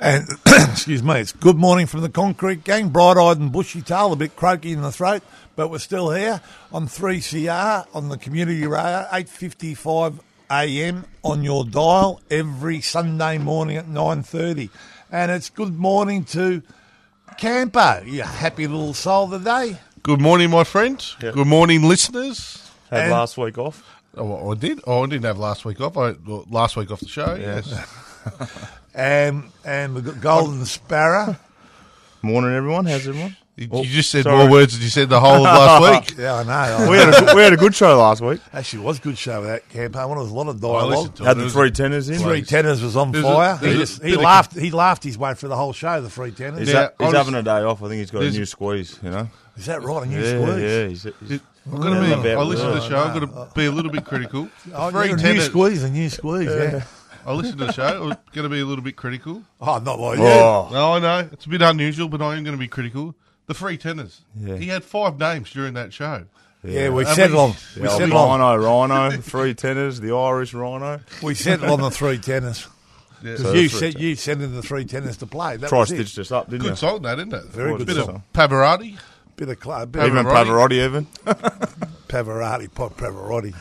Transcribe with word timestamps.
And 0.00 0.26
excuse 0.46 1.02
me, 1.02 1.20
it's 1.20 1.32
good 1.32 1.56
morning 1.56 1.86
from 1.86 2.00
the 2.00 2.08
Concrete 2.08 2.64
Gang, 2.64 2.88
bright-eyed 2.88 3.36
and 3.38 3.52
bushy-tailed, 3.52 4.14
a 4.14 4.16
bit 4.16 4.34
croaky 4.34 4.72
in 4.72 4.80
the 4.80 4.90
throat, 4.90 5.22
but 5.56 5.68
we're 5.70 5.78
still 5.78 6.10
here 6.10 6.40
on 6.72 6.86
3CR 6.86 7.86
on 7.94 8.08
the 8.08 8.16
community 8.16 8.66
radio, 8.66 9.06
8:55 9.12 10.20
a.m. 10.50 11.04
on 11.22 11.42
your 11.42 11.64
dial 11.64 12.20
every 12.30 12.80
Sunday 12.80 13.36
morning 13.36 13.76
at 13.76 13.86
9:30. 13.86 14.70
And 15.12 15.30
it's 15.30 15.50
good 15.50 15.78
morning 15.78 16.24
to 16.26 16.62
Campo, 17.36 18.02
you 18.04 18.22
happy 18.22 18.66
little 18.66 18.94
soul 18.94 19.28
today. 19.28 19.76
Good 20.02 20.20
morning, 20.20 20.48
my 20.50 20.64
friend. 20.64 21.04
Good 21.20 21.36
morning, 21.46 21.82
listeners. 21.82 22.70
Had 22.90 23.02
And- 23.02 23.12
last 23.12 23.36
week 23.36 23.58
off. 23.58 23.84
Oh, 24.16 24.50
I 24.50 24.54
did. 24.54 24.80
Oh, 24.86 25.04
I 25.04 25.06
didn't 25.06 25.24
have 25.26 25.38
last 25.38 25.64
week 25.64 25.80
off. 25.80 25.96
I 25.96 26.12
well, 26.26 26.44
last 26.50 26.74
week 26.76 26.90
off 26.90 27.00
the 27.00 27.06
show. 27.06 27.36
Yes. 27.38 27.72
And 28.94 29.44
and 29.64 29.94
we've 29.94 30.04
got 30.04 30.20
Golden 30.20 30.64
Sparrow. 30.66 31.36
Morning, 32.22 32.52
everyone. 32.54 32.86
How's 32.86 33.06
everyone? 33.06 33.36
You, 33.56 33.68
Oh, 33.72 33.82
you 33.82 33.88
just 33.90 34.10
said 34.10 34.22
sorry. 34.24 34.38
more 34.38 34.50
words 34.50 34.72
than 34.72 34.82
you 34.82 34.88
said 34.88 35.08
the 35.10 35.20
whole 35.20 35.36
of 35.36 35.42
last 35.42 36.08
week. 36.10 36.18
Yeah, 36.18 36.36
I 36.36 36.42
know. 36.44 36.90
We 36.90 36.96
had 36.96 37.08
a 37.08 37.12
good, 37.24 37.36
we 37.36 37.42
had 37.42 37.52
a 37.52 37.56
good 37.58 37.74
show 37.74 37.96
last 37.98 38.20
week. 38.22 38.40
Actually, 38.52 38.82
it 38.82 38.86
was 38.86 38.98
a 38.98 39.02
good 39.02 39.18
show 39.18 39.42
that 39.42 39.68
campaign. 39.68 40.08
One, 40.08 40.16
there 40.16 40.22
was 40.24 40.30
a 40.30 40.34
lot 40.34 40.48
of 40.48 40.56
I 40.56 40.60
dialogue. 40.60 40.88
listened 40.90 41.16
to 41.16 41.22
it. 41.22 41.26
Had 41.26 41.36
the 41.38 41.44
was- 41.44 41.52
three 41.52 41.70
tenors 41.70 42.08
in. 42.08 42.18
Three 42.20 42.42
tenors 42.42 42.82
was 42.82 42.96
on 42.96 43.12
There's 43.12 43.24
a- 43.24 43.28
fire. 43.28 43.58
there's 43.60 43.72
he 43.74 43.76
a 43.76 43.80
just, 43.86 44.02
he 44.02 44.08
bit 44.10 44.18
of 44.18 44.24
laughed. 44.24 44.58
He 44.58 44.70
laughed 44.70 45.04
his 45.04 45.18
way 45.18 45.34
through 45.34 45.50
the 45.50 45.56
whole 45.56 45.72
show. 45.74 46.00
The 46.00 46.08
three 46.10 46.30
tenors. 46.30 46.60
He's, 46.60 46.72
Yeah, 46.72 46.88
ha- 46.98 47.04
he's 47.06 47.14
I 47.14 47.18
having 47.18 47.34
a 47.34 47.42
day 47.42 47.60
off. 47.62 47.82
I 47.82 47.88
think 47.88 47.98
he's 48.00 48.10
got 48.10 48.18
a 48.18 48.22
There's- 48.22 48.36
new 48.36 48.46
squeeze. 48.46 48.98
You 49.02 49.10
know. 49.10 49.28
Is 49.56 49.66
that 49.66 49.82
right? 49.82 50.02
A 50.04 50.06
new 50.06 50.20
yeah, 50.22 50.42
squeeze. 50.42 50.62
yeah. 50.62 50.88
He's, 50.88 51.02
he's, 51.28 51.40
I've 51.72 51.80
got 51.80 51.94
to 51.94 52.00
be. 52.00 52.08
Yeah, 52.08 52.14
about 52.32 52.38
I 52.38 52.42
listened 52.44 52.74
to 52.74 52.80
the 52.80 52.88
show. 52.88 52.98
I've 52.98 53.20
got 53.20 53.50
to 53.50 53.54
be 53.54 53.66
a 53.66 53.70
little 53.70 53.92
bit 53.92 54.04
critical. 54.06 54.48
The 54.66 54.74
Oh, 54.74 54.90
three 54.90 55.06
yeah, 55.08 55.12
a 55.12 55.16
new 55.16 55.22
tenors. 55.22 55.44
squeeze, 55.46 55.82
a 55.84 55.90
new 55.90 56.08
squeeze. 56.08 56.48
Yeah. 56.48 56.82
I 57.30 57.34
listened 57.34 57.58
to 57.60 57.66
the 57.66 57.72
show. 57.72 58.02
I'm 58.10 58.16
going 58.32 58.42
to 58.44 58.48
be 58.48 58.60
a 58.60 58.64
little 58.64 58.82
bit 58.84 58.96
critical. 58.96 59.42
Oh, 59.60 59.78
not 59.78 59.98
like 60.00 60.18
oh. 60.18 60.22
you. 60.22 60.28
oh, 60.28 60.68
No, 60.72 60.92
I 60.94 60.98
know 60.98 61.28
it's 61.32 61.46
a 61.46 61.48
bit 61.48 61.62
unusual, 61.62 62.08
but 62.08 62.20
I 62.22 62.36
am 62.36 62.44
going 62.44 62.56
to 62.56 62.60
be 62.60 62.68
critical. 62.68 63.14
The 63.46 63.54
three 63.54 63.76
tenors. 63.78 64.20
Yeah. 64.38 64.56
He 64.56 64.66
had 64.68 64.84
five 64.84 65.18
names 65.18 65.50
during 65.50 65.74
that 65.74 65.92
show. 65.92 66.24
Yeah, 66.62 66.90
we 66.90 67.04
And 67.06 67.14
settled 67.14 67.38
on. 67.40 67.56
we- 67.76 67.82
We 67.82 67.88
the 67.88 67.92
settled 67.96 68.12
on. 68.12 68.40
Rhino, 68.40 68.62
Rhino, 68.86 69.16
the 69.16 69.22
three 69.22 69.54
tenors, 69.54 69.98
the 70.00 70.14
Irish 70.14 70.52
Rhino. 70.54 71.00
We 71.22 71.34
settled 71.34 71.70
on 71.70 71.80
the 71.80 71.90
three 71.90 72.18
tenors 72.18 72.68
Yeah. 73.22 73.32
because 73.36 73.40
So 73.42 73.52
you 73.54 73.62
the 73.62 73.68
three 73.68 73.78
said 73.92 74.00
you 74.00 74.14
sent 74.16 74.42
in 74.42 74.54
the 74.54 74.62
three 74.62 74.84
tenors 74.84 75.16
to 75.18 75.26
play. 75.26 75.56
That 75.56 75.68
Try 75.68 75.78
was 75.80 75.90
it. 75.90 75.94
stitched 75.96 76.18
us 76.18 76.30
up, 76.32 76.50
didn't 76.50 76.62
Good 76.62 76.70
you? 76.70 76.76
song, 76.76 77.02
that 77.02 77.18
isn't 77.18 77.32
it? 77.32 77.44
Very 77.46 77.76
good 77.78 77.86
bit 77.86 77.96
song. 77.96 78.16
of 78.16 78.32
Pavarotti. 78.34 78.98
Bit 79.36 79.48
of 79.48 79.62
cl- 79.64 79.86
bit 79.86 80.04
Even 80.06 80.26
Pavarotti. 80.26 80.46
Pavarotti, 80.46 80.84
even. 80.84 81.06
Pavarotti, 82.08 82.74
pot 82.74 82.96
Pavarotti. 82.96 83.54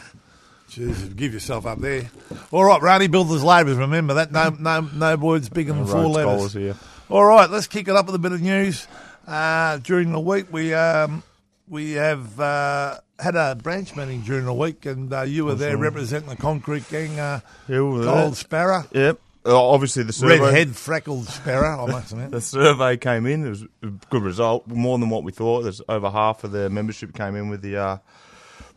Jesus, 0.80 1.10
give 1.10 1.34
yourself 1.34 1.66
up 1.66 1.80
there. 1.80 2.10
All 2.52 2.64
right, 2.64 2.82
Rowdy 2.82 3.08
Builders 3.08 3.44
Labours. 3.44 3.76
Remember 3.78 4.14
that 4.16 4.32
no 4.32 4.50
no 4.58 4.82
no 4.82 5.16
words 5.18 5.50
bigger 5.50 5.74
than 5.74 5.86
four 5.86 6.08
letters. 6.08 6.54
Here. 6.54 6.76
All 7.10 7.26
right, 7.26 7.50
let's 7.50 7.68
kick 7.68 7.88
it 7.88 7.96
up 7.96 8.06
with 8.06 8.16
a 8.16 8.20
bit 8.20 8.32
of 8.32 8.42
news. 8.42 8.88
Uh, 9.28 9.78
during 9.78 10.12
the 10.12 10.20
week, 10.20 10.52
we 10.52 10.74
um, 10.74 11.22
we 11.68 11.92
have 11.94 12.40
uh, 12.40 13.00
had 13.20 13.36
a 13.36 13.56
branch 13.56 13.96
meeting 13.96 14.22
during 14.22 14.46
the 14.46 14.54
week, 14.54 14.86
and 14.86 15.12
uh, 15.14 15.22
you 15.24 15.46
were 15.46 15.56
there 15.56 15.78
representing 15.78 16.30
the 16.30 16.36
Concrete 16.36 16.90
Gang, 16.90 17.20
uh, 17.20 17.42
Yeah, 17.68 17.82
we 17.82 18.04
Gold. 18.04 18.38
Sparrow, 18.38 18.86
Yep. 18.94 19.20
Uh, 19.46 19.58
obviously, 19.70 20.04
the 20.04 20.14
survey. 20.14 20.40
redhead 20.40 20.76
freckled 20.76 21.26
sparrow. 21.28 21.86
I 21.86 21.92
must 21.92 22.12
admit. 22.12 22.32
The 22.32 22.42
survey 22.42 22.98
came 22.98 23.26
in. 23.26 23.46
It 23.46 23.50
was 23.50 23.64
a 23.84 23.88
good 24.10 24.24
result, 24.24 24.68
more 24.68 24.98
than 24.98 25.10
what 25.10 25.24
we 25.24 25.32
thought. 25.32 25.62
There's 25.62 25.82
over 25.90 26.10
half 26.10 26.44
of 26.44 26.52
the 26.52 26.70
membership 26.70 27.14
came 27.14 27.36
in 27.36 27.50
with 27.50 27.62
the 27.62 28.00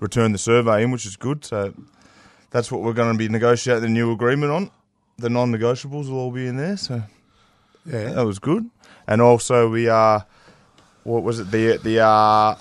return 0.03 0.33
the 0.33 0.39
survey 0.39 0.83
in, 0.83 0.91
which 0.91 1.07
is 1.07 1.17
good. 1.17 1.45
So 1.45 1.73
that's 2.51 2.71
what 2.71 2.83
we're 2.83 2.93
going 2.93 3.13
to 3.13 3.19
be 3.19 3.29
negotiating 3.29 3.83
the 3.83 3.89
new 3.89 4.13
agreement 4.13 4.53
on. 4.53 4.71
The 5.19 5.31
non-negotiables 5.31 6.09
will 6.09 6.19
all 6.19 6.33
be 6.33 6.47
in 6.47 6.57
there. 6.57 6.77
So 6.77 7.03
Yeah, 7.87 8.13
that 8.13 8.27
was 8.27 8.39
good. 8.39 8.69
And 9.07 9.23
also 9.23 9.69
we 9.71 9.89
uh, 9.89 10.21
what 11.05 11.23
was 11.23 11.39
it? 11.41 11.51
The 11.51 11.77
the 11.79 12.01
uh, 12.01 12.57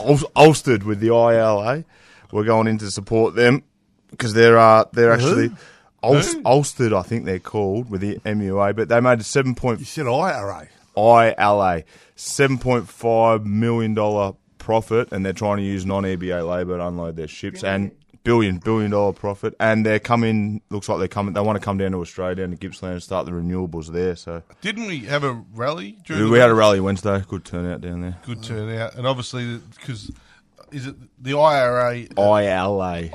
Ul- 0.00 0.30
Orsted 0.34 0.82
with 0.84 1.00
the 1.00 1.08
ILA. 1.08 1.84
We're 2.32 2.44
going 2.44 2.66
in 2.66 2.78
to 2.78 2.90
support 2.90 3.34
them 3.34 3.62
because 4.10 4.32
they're 4.34 4.58
uh, 4.58 4.84
they're 4.92 5.12
actually. 5.12 5.50
Orsted, 6.02 6.96
I 6.96 7.02
think 7.02 7.24
they're 7.24 7.40
called 7.40 7.90
with 7.90 8.00
the 8.00 8.18
MUA, 8.24 8.76
but 8.76 8.88
they 8.88 9.00
made 9.00 9.18
a 9.18 9.24
seven 9.24 9.56
point 9.56 9.80
you 9.80 9.86
said 9.86 10.06
IRA. 10.06 10.68
ILA, 10.96 11.82
seven 12.14 12.58
point 12.58 12.88
five 12.88 13.44
million 13.44 13.94
dollar 13.94 14.34
profit, 14.70 15.08
and 15.12 15.24
they're 15.24 15.32
trying 15.44 15.58
to 15.58 15.62
use 15.62 15.86
non 15.86 16.02
EBA 16.02 16.46
labour 16.48 16.76
to 16.78 16.86
unload 16.88 17.14
their 17.16 17.28
ships 17.28 17.62
and 17.62 17.92
billion 18.24 18.58
billion 18.58 18.90
dollar 18.90 19.12
profit, 19.12 19.54
and 19.60 19.86
they're 19.86 20.00
coming. 20.00 20.60
Looks 20.70 20.88
like 20.88 20.98
they're 20.98 21.06
coming. 21.18 21.32
They 21.34 21.40
want 21.40 21.56
to 21.60 21.64
come 21.64 21.78
down 21.78 21.92
to 21.92 21.98
Australia 22.00 22.42
and 22.42 22.52
to 22.58 22.68
Gippsland 22.68 22.94
and 22.94 23.02
start 23.02 23.24
the 23.26 23.32
renewables 23.32 23.92
there. 23.92 24.16
So 24.16 24.42
Didn't 24.60 24.86
we 24.86 25.00
have 25.06 25.22
a 25.22 25.32
rally 25.54 25.98
during 26.04 26.24
we 26.24 26.36
the 26.36 26.40
had 26.42 26.50
a 26.50 26.54
rally 26.54 26.80
Wednesday. 26.80 27.22
Good 27.28 27.44
turnout 27.44 27.80
down 27.80 28.00
there. 28.02 28.18
good 28.26 28.42
turnout? 28.42 28.96
And 28.96 29.06
obviously, 29.06 29.58
because 29.78 30.10
is 30.72 30.88
it 30.88 30.96
the 31.22 31.38
IRA, 31.38 32.06
uh, 32.18 32.22
ILA. 32.40 33.08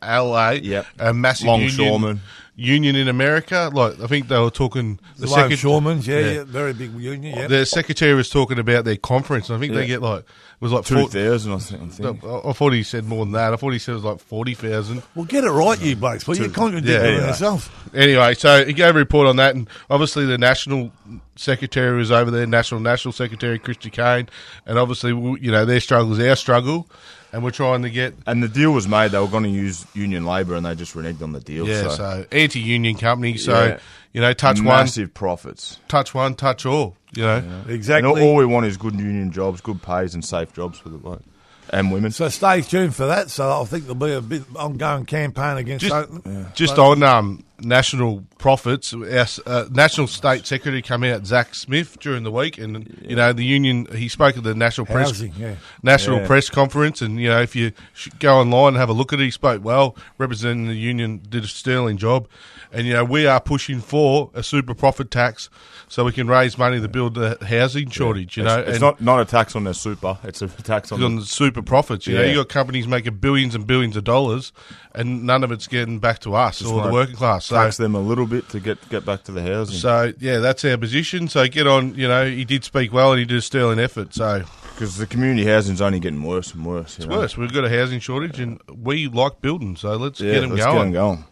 ILA, 0.00 0.54
Yep. 0.54 0.86
a 1.00 1.12
massive 1.12 1.48
Longshoremen. 1.48 2.20
union, 2.54 2.94
union 2.94 2.96
in 2.96 3.08
America? 3.08 3.70
Like 3.74 4.00
I 4.00 4.06
think 4.06 4.28
they 4.28 4.38
were 4.38 4.50
talking. 4.50 5.00
The 5.16 5.26
second- 5.26 5.50
Longshoremen's, 5.50 6.06
yeah, 6.06 6.18
yeah. 6.20 6.30
yeah, 6.32 6.44
very 6.44 6.72
big 6.72 6.92
union. 6.94 7.36
Yeah, 7.36 7.46
The 7.48 7.66
secretary 7.66 8.14
was 8.14 8.30
talking 8.30 8.60
about 8.60 8.84
their 8.84 8.96
conference. 8.96 9.48
And 9.50 9.56
I 9.56 9.60
think 9.60 9.74
they 9.74 9.80
Yeah. 9.82 9.86
get 9.98 10.02
like 10.02 10.20
it 10.20 10.26
was 10.62 10.72
like 10.72 10.84
Two 10.84 10.94
four, 10.94 11.08
thousand, 11.08 11.52
I 11.52 11.58
think. 11.58 11.82
I 11.82 11.86
think. 11.88 12.24
I 12.24 12.38
I 12.48 12.52
thought 12.52 12.72
he 12.72 12.82
said 12.82 13.04
more 13.04 13.24
than 13.24 13.32
that. 13.32 13.52
I 13.52 13.56
thought 13.56 13.72
he 13.72 13.78
said 13.78 13.92
it 13.92 13.96
was 13.96 14.04
like 14.04 14.20
forty 14.20 14.54
thousand. 14.54 15.02
well, 15.14 15.24
get 15.24 15.44
it 15.44 15.50
right, 15.50 15.80
you 15.80 15.96
blokes. 15.96 16.26
Well, 16.26 16.36
you're 16.36 16.48
contradicting 16.50 16.94
Yeah, 17.14 17.18
yeah. 17.20 17.26
yourself. 17.28 17.70
Anyway, 17.94 18.34
so 18.34 18.64
he 18.64 18.72
gave 18.72 18.94
a 18.94 18.98
report 18.98 19.26
on 19.26 19.36
that, 19.36 19.54
and 19.54 19.68
obviously 19.90 20.24
the 20.24 20.38
national 20.38 20.90
secretary 21.36 21.96
was 21.98 22.10
over 22.10 22.30
there, 22.30 22.46
national 22.46 22.80
national 22.80 23.12
secretary 23.12 23.58
Christy 23.58 23.90
Cain, 23.90 24.28
and 24.66 24.78
obviously 24.78 25.10
you 25.10 25.50
know 25.50 25.64
their 25.64 25.80
struggle 25.80 26.12
is 26.12 26.26
our 26.26 26.36
struggle, 26.36 26.88
and 27.32 27.42
we're 27.42 27.50
trying 27.50 27.82
to 27.82 27.90
get 27.90 28.14
And 28.26 28.42
the 28.42 28.48
deal 28.48 28.70
was 28.72 28.86
made. 28.86 29.10
They 29.10 29.18
were 29.18 29.26
going 29.28 29.44
to 29.44 29.50
use 29.50 29.84
union 29.94 30.24
labour, 30.24 30.54
and 30.54 30.64
they 30.64 30.74
just 30.74 30.94
reneged 30.94 31.22
on 31.22 31.32
the 31.32 31.40
deal. 31.40 31.66
yeah, 31.66 31.82
so, 31.82 31.90
so 31.90 32.26
anti-union 32.30 32.96
company. 32.96 33.36
So 33.36 33.52
Yeah. 33.64 33.78
You 34.12 34.20
know, 34.20 34.32
touch 34.32 34.60
massive 34.60 35.14
profits. 35.14 35.78
one, 35.78 35.88
touch 35.88 36.14
one, 36.14 36.34
touch 36.34 36.66
all. 36.66 36.96
You 37.14 37.22
know, 37.24 37.36
And 37.36 37.70
Exactly. 37.70 38.08
all, 38.10 38.18
all 38.20 38.36
we 38.36 38.46
want 38.46 38.66
is 38.66 38.76
good 38.76 38.94
union 38.94 39.32
jobs, 39.32 39.60
good 39.60 39.82
pays, 39.82 40.14
and 40.14 40.24
safe 40.24 40.52
jobs 40.52 40.78
for 40.78 40.88
the 40.88 40.98
bloke 40.98 41.22
and 41.70 41.90
women. 41.92 42.10
So 42.10 42.28
stay 42.28 42.60
tuned 42.62 42.94
for 42.94 43.06
that. 43.06 43.30
So 43.30 43.60
I 43.60 43.64
think 43.64 43.84
there'll 43.84 43.94
be 43.94 44.12
a 44.12 44.20
bit 44.20 44.42
ongoing 44.56 45.06
campaign 45.06 45.56
against. 45.58 45.82
Just- 45.84 45.94
Oakland. 45.94 46.46
Just 46.54 46.78
on 46.78 47.02
um, 47.02 47.44
national 47.60 48.24
profits, 48.38 48.92
our 48.92 49.26
uh, 49.46 49.64
national 49.70 50.06
state 50.06 50.46
secretary 50.46 50.82
came 50.82 51.04
out, 51.04 51.24
Zach 51.26 51.54
Smith, 51.54 51.98
during 52.00 52.24
the 52.24 52.30
week, 52.32 52.58
and 52.58 52.98
you 53.08 53.16
know 53.16 53.32
the 53.32 53.44
union. 53.44 53.86
He 53.94 54.08
spoke 54.08 54.36
at 54.36 54.42
the 54.42 54.54
national 54.54 54.86
press 54.86 55.08
Housing, 55.08 55.32
yeah. 55.38 55.54
national 55.82 56.18
Yeah. 56.20 56.26
press 56.26 56.50
conference, 56.50 57.00
and 57.00 57.18
you 57.20 57.28
know 57.28 57.40
if 57.40 57.54
you 57.56 57.72
go 58.18 58.36
online 58.38 58.68
and 58.68 58.76
have 58.78 58.88
a 58.90 58.92
look 58.94 59.12
at 59.12 59.20
it, 59.20 59.24
he 59.24 59.30
spoke 59.30 59.64
well, 59.64 59.96
representing 60.18 60.66
the 60.66 60.74
union, 60.74 61.22
did 61.28 61.44
a 61.44 61.48
sterling 61.48 61.96
job, 61.96 62.26
and 62.72 62.86
you 62.86 62.92
know 62.92 63.04
we 63.04 63.26
are 63.26 63.40
pushing 63.40 63.80
for 63.80 64.30
a 64.34 64.42
super 64.42 64.74
profit 64.74 65.10
tax 65.10 65.50
so 65.88 66.04
we 66.04 66.12
can 66.12 66.26
raise 66.26 66.56
money 66.56 66.80
to 66.80 66.88
build 66.88 67.14
the 67.14 67.36
housing 67.46 67.90
shortage. 67.90 68.36
You 68.38 68.44
know, 68.44 68.60
it's, 68.60 68.70
it's 68.70 68.80
not 68.80 69.00
not 69.00 69.20
a 69.20 69.24
tax 69.24 69.54
on 69.54 69.64
their 69.64 69.74
super. 69.74 70.18
It's 70.24 70.40
a 70.42 70.48
tax 70.48 70.90
on. 70.90 71.02
on 71.02 71.16
The, 71.16 71.24
super 71.26 71.62
profits. 71.62 72.06
You 72.06 72.16
know, 72.16 72.22
you 72.24 72.34
got 72.36 72.48
companies 72.48 72.88
making 72.88 73.16
billions 73.16 73.54
and 73.54 73.66
billions 73.66 73.96
of 73.96 74.04
dollars, 74.04 74.52
and 74.94 75.24
none 75.24 75.44
of 75.44 75.52
it's 75.52 75.66
getting 75.66 75.98
back 75.98 76.20
to 76.20 76.34
us 76.34 76.60
Just 76.60 76.70
or 76.72 76.82
the 76.82 76.92
working 76.92 77.16
class. 77.16 77.46
So, 77.46 77.56
tax 77.56 77.76
them 77.76 77.94
a 77.94 78.00
little 78.00 78.26
bit 78.26 78.48
to 78.50 78.60
get 78.60 78.88
get 78.88 79.04
back 79.04 79.24
to 79.24 79.32
the 79.32 79.42
housing. 79.42 79.76
so 79.76 80.12
yeah, 80.18 80.38
that's 80.38 80.64
our 80.64 80.76
position. 80.78 81.28
So 81.28 81.46
get 81.48 81.66
on. 81.66 81.94
You 81.94 82.08
know, 82.08 82.24
he 82.28 82.44
did 82.44 82.64
speak 82.64 82.92
well 82.92 83.12
and 83.12 83.18
he 83.18 83.24
did 83.26 83.38
a 83.38 83.42
sterling 83.42 83.78
effort. 83.78 84.14
So 84.14 84.44
Because 84.74 84.96
the 84.96 85.06
community 85.06 85.44
housing's 85.44 85.80
only 85.82 86.00
getting 86.00 86.22
worse 86.22 86.54
and 86.54 86.64
worse. 86.64 86.96
It's 86.98 87.06
know? 87.06 87.18
worse. 87.18 87.36
We've 87.36 87.52
got 87.52 87.64
a 87.64 87.70
housing 87.70 88.00
shortage, 88.00 88.40
and 88.40 88.60
we 88.74 89.08
like 89.08 89.40
building. 89.42 89.76
So 89.76 89.96
let's 89.96 90.20
Yeah, 90.20 90.32
get 90.34 90.40
them 90.40 90.50
let's 90.50 90.64
going. 90.64 90.76
get 90.76 90.86
'em 90.86 90.92
going. 90.92 91.24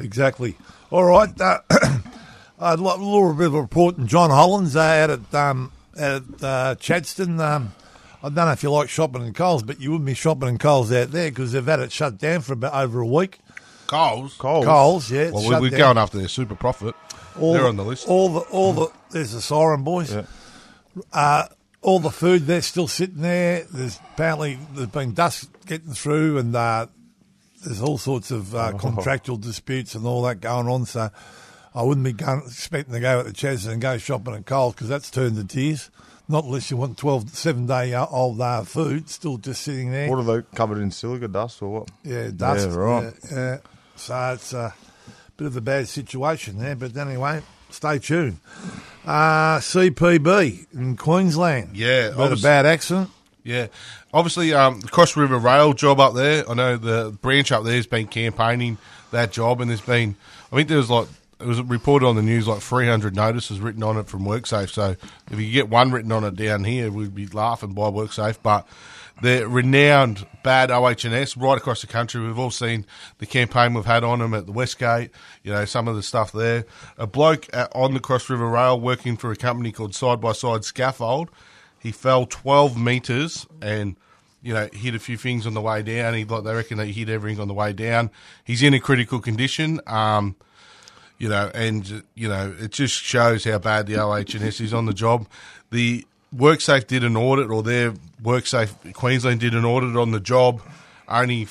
Exactly. 0.00 0.56
All 0.90 1.04
right. 1.04 1.28
Uh, 1.40 1.58
a 2.58 2.76
little 2.76 3.34
bit 3.34 3.46
of 3.46 3.54
a 3.54 3.60
report 3.60 3.96
from 3.96 4.06
John 4.06 4.30
Hollands 4.30 4.76
uh, 4.76 4.80
out 4.80 5.10
at 5.10 5.34
um, 5.34 5.72
out 5.98 6.22
at 6.22 6.42
uh, 6.42 6.74
Chadstone. 6.76 7.40
Um, 7.40 7.72
I 8.22 8.28
don't 8.28 8.34
know 8.34 8.52
if 8.52 8.62
you 8.62 8.70
like 8.70 8.88
shopping 8.88 9.24
in 9.26 9.32
Coles, 9.32 9.62
but 9.62 9.80
you 9.80 9.90
wouldn't 9.92 10.06
be 10.06 10.14
shopping 10.14 10.48
in 10.48 10.58
Coles 10.58 10.92
out 10.92 11.10
there 11.10 11.30
because 11.30 11.52
they've 11.52 11.64
had 11.64 11.80
it 11.80 11.90
shut 11.92 12.18
down 12.18 12.40
for 12.42 12.52
about 12.52 12.74
over 12.74 13.00
a 13.00 13.06
week. 13.06 13.38
Coles. 13.86 14.34
Coles. 14.36 14.64
Coles, 14.66 15.10
yeah. 15.10 15.22
it's 15.22 15.32
Well, 15.32 15.42
shut 15.42 15.62
we, 15.62 15.66
we're 15.68 15.70
down. 15.78 15.94
going 15.94 15.98
after 15.98 16.18
their 16.18 16.28
super 16.28 16.54
profit. 16.54 16.94
All 17.40 17.52
They're 17.54 17.62
the- 17.62 17.68
on 17.68 17.76
the 17.76 17.84
list. 17.84 18.08
All 18.08 18.28
the 18.28 18.40
all 18.40 18.72
the 18.72 18.88
there's 19.10 19.32
the 19.32 19.40
siren 19.40 19.82
boys. 19.82 20.12
Yeah. 20.14 20.22
Uh, 21.12 21.46
all 21.82 21.98
the 21.98 22.10
food 22.10 22.46
they're 22.46 22.60
still 22.62 22.88
sitting 22.88 23.22
there. 23.22 23.64
There's 23.72 23.98
apparently 24.14 24.58
there's 24.74 24.88
been 24.88 25.14
dust 25.14 25.48
getting 25.66 25.92
through, 25.94 26.38
and 26.38 26.54
uh, 26.54 26.86
there's 27.64 27.82
all 27.82 27.98
sorts 27.98 28.30
of 28.30 28.54
Oh. 28.54 28.58
uh, 28.58 28.72
contractual 28.72 29.36
disputes 29.36 29.94
and 29.94 30.06
all 30.06 30.22
that 30.22 30.40
going 30.40 30.68
on. 30.68 30.86
So 30.86 31.10
I 31.74 31.82
wouldn't 31.82 32.04
be 32.04 32.12
going, 32.12 32.42
expecting 32.46 32.94
to 32.94 33.00
go 33.00 33.20
at 33.20 33.26
the 33.26 33.32
Chas 33.32 33.66
and 33.66 33.80
go 33.80 33.98
shopping 33.98 34.34
at 34.34 34.46
Coles 34.46 34.74
because 34.74 34.88
that's 34.88 35.10
turned 35.10 35.36
to 35.36 35.44
tears. 35.44 35.90
Not 36.28 36.44
unless 36.44 36.70
you 36.70 36.76
want 36.76 36.96
12, 36.96 37.30
seven 37.30 37.66
day 37.66 37.92
old 37.94 38.40
uh, 38.40 38.62
food 38.62 39.08
still 39.08 39.36
just 39.36 39.62
sitting 39.62 39.90
there. 39.90 40.08
What 40.08 40.20
are 40.20 40.36
they 40.42 40.46
covered 40.54 40.78
in 40.78 40.90
silica 40.92 41.26
dust 41.28 41.60
or 41.60 41.68
what? 41.80 41.90
Yeah, 42.04 42.30
dust. 42.34 42.68
Yeah, 42.68 42.74
right. 42.76 43.12
Yeah, 43.30 43.36
yeah. 43.36 43.56
So 43.96 44.32
it's 44.34 44.52
a 44.52 44.72
bit 45.36 45.46
of 45.48 45.56
a 45.56 45.60
bad 45.60 45.88
situation 45.88 46.58
there, 46.58 46.76
but 46.76 46.96
anyway, 46.96 47.42
stay 47.70 47.98
tuned. 47.98 48.38
Uh, 49.04 49.58
CPB 49.58 50.66
in 50.72 50.96
Queensland. 50.96 51.76
Yeah, 51.76 52.10
Bit 52.10 52.32
of 52.32 52.38
a 52.38 52.42
bad 52.42 52.64
accident. 52.64 53.10
Yeah, 53.42 53.68
obviously, 54.12 54.52
um, 54.52 54.80
the 54.80 54.88
Cross 54.88 55.16
River 55.16 55.38
Rail 55.38 55.72
job 55.72 55.98
up 55.98 56.14
there. 56.14 56.48
I 56.48 56.54
know 56.54 56.76
the 56.76 57.16
branch 57.22 57.52
up 57.52 57.64
there 57.64 57.76
has 57.76 57.86
been 57.86 58.06
campaigning 58.06 58.78
that 59.12 59.32
job, 59.32 59.60
and 59.60 59.70
there's 59.70 59.80
been, 59.80 60.14
I 60.52 60.56
think 60.56 60.68
there 60.68 60.78
was 60.78 60.90
like 60.90 61.08
it 61.40 61.46
was 61.46 61.60
reported 61.62 62.06
on 62.06 62.16
the 62.16 62.22
news 62.22 62.46
like 62.46 62.60
300 62.60 63.16
notices 63.16 63.60
written 63.60 63.82
on 63.82 63.96
it 63.96 64.08
from 64.08 64.24
WorkSafe. 64.24 64.68
So 64.68 64.94
if 65.30 65.40
you 65.40 65.50
get 65.50 65.70
one 65.70 65.90
written 65.90 66.12
on 66.12 66.22
it 66.24 66.36
down 66.36 66.64
here, 66.64 66.90
we'd 66.90 67.14
be 67.14 67.26
laughing 67.28 67.72
by 67.72 67.84
WorkSafe. 67.84 68.38
But 68.42 68.68
the 69.22 69.48
renowned 69.48 70.26
bad 70.42 70.70
OH&S 70.70 71.36
right 71.36 71.56
across 71.56 71.80
the 71.80 71.86
country. 71.86 72.20
We've 72.20 72.38
all 72.38 72.50
seen 72.50 72.86
the 73.18 73.26
campaign 73.26 73.74
we've 73.74 73.84
had 73.84 74.04
on 74.04 74.18
them 74.18 74.34
at 74.34 74.46
the 74.46 74.52
Westgate. 74.52 75.10
You 75.42 75.52
know 75.52 75.64
some 75.64 75.88
of 75.88 75.96
the 75.96 76.02
stuff 76.02 76.32
there. 76.32 76.66
A 76.98 77.06
bloke 77.06 77.48
at, 77.52 77.74
on 77.74 77.94
the 77.94 78.00
Cross 78.00 78.30
River 78.30 78.48
Rail 78.48 78.78
working 78.78 79.16
for 79.16 79.30
a 79.30 79.36
company 79.36 79.72
called 79.72 79.94
Side 79.94 80.20
by 80.20 80.32
Side 80.32 80.64
Scaffold. 80.64 81.30
He 81.80 81.92
fell 81.92 82.26
12 82.26 82.78
metres 82.78 83.46
and, 83.60 83.96
you 84.42 84.54
know, 84.54 84.68
hit 84.72 84.94
a 84.94 84.98
few 84.98 85.16
things 85.16 85.46
on 85.46 85.54
the 85.54 85.60
way 85.60 85.82
down. 85.82 86.14
He 86.14 86.24
like 86.24 86.44
they 86.44 86.54
reckon 86.54 86.78
that 86.78 86.86
he 86.86 86.92
hit 86.92 87.08
everything 87.08 87.40
on 87.40 87.48
the 87.48 87.54
way 87.54 87.72
down. 87.72 88.10
He's 88.44 88.62
in 88.62 88.74
a 88.74 88.80
critical 88.80 89.18
condition. 89.18 89.80
Um, 89.86 90.36
you 91.18 91.28
know, 91.28 91.50
and 91.54 92.02
you 92.14 92.28
know, 92.28 92.54
it 92.58 92.70
just 92.72 92.94
shows 92.94 93.44
how 93.44 93.58
bad 93.58 93.86
the 93.86 93.98
OH&S 93.98 94.60
is 94.60 94.72
on 94.72 94.86
the 94.86 94.94
job. 94.94 95.26
The 95.70 96.06
WorkSafe 96.34 96.86
did 96.86 97.04
an 97.04 97.16
audit, 97.16 97.50
or 97.50 97.62
their 97.62 97.92
WorkSafe 98.22 98.94
Queensland 98.94 99.40
did 99.40 99.54
an 99.54 99.64
audit 99.64 99.96
on 99.96 100.12
the 100.12 100.20
job 100.20 100.62
only 101.10 101.48